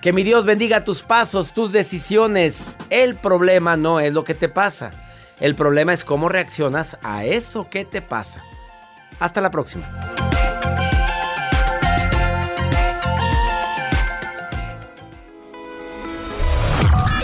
Que 0.00 0.12
mi 0.12 0.24
Dios 0.24 0.44
bendiga 0.44 0.82
tus 0.82 1.02
pasos, 1.02 1.54
tus 1.54 1.70
decisiones. 1.70 2.76
El 2.90 3.14
problema 3.14 3.76
no 3.76 4.00
es 4.00 4.12
lo 4.12 4.24
que 4.24 4.34
te 4.34 4.48
pasa. 4.48 4.90
El 5.38 5.54
problema 5.54 5.92
es 5.92 6.04
cómo 6.04 6.28
reaccionas 6.28 6.98
a 7.04 7.24
eso 7.24 7.70
que 7.70 7.84
te 7.84 8.02
pasa. 8.02 8.42
Hasta 9.20 9.40
la 9.40 9.52
próxima. 9.52 9.88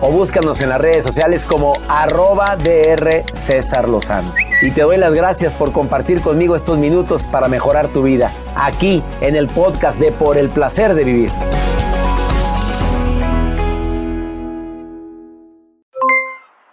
o 0.00 0.10
búscanos 0.10 0.60
en 0.60 0.68
las 0.68 0.80
redes 0.80 1.04
sociales 1.04 1.44
como 1.44 1.74
arroba 1.88 2.56
DR 2.56 3.24
César 3.32 3.88
Lozano. 3.88 4.32
y 4.62 4.70
te 4.70 4.82
doy 4.82 4.96
las 4.96 5.14
gracias 5.14 5.52
por 5.52 5.72
compartir 5.72 6.20
conmigo 6.20 6.56
estos 6.56 6.78
minutos 6.78 7.26
para 7.26 7.48
mejorar 7.48 7.88
tu 7.88 8.02
vida, 8.02 8.32
aquí 8.56 9.02
en 9.20 9.36
el 9.36 9.48
podcast 9.48 10.00
de 10.00 10.12
Por 10.12 10.36
el 10.36 10.48
Placer 10.48 10.94
de 10.94 11.04
Vivir. 11.04 11.30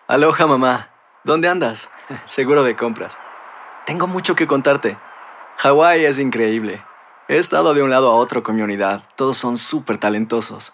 Aloha 0.07 0.47
mamá, 0.47 0.89
¿dónde 1.23 1.47
andas? 1.47 1.89
Seguro 2.25 2.63
de 2.63 2.75
compras. 2.75 3.17
Tengo 3.85 4.07
mucho 4.07 4.35
que 4.35 4.47
contarte. 4.47 4.97
Hawái 5.57 6.05
es 6.05 6.19
increíble. 6.19 6.83
He 7.27 7.37
estado 7.37 7.73
de 7.73 7.81
un 7.81 7.89
lado 7.89 8.11
a 8.11 8.15
otro 8.15 8.43
con 8.43 8.55
mi 8.55 8.61
unidad. 8.61 9.03
Todos 9.15 9.37
son 9.37 9.57
súper 9.57 9.97
talentosos. 9.97 10.73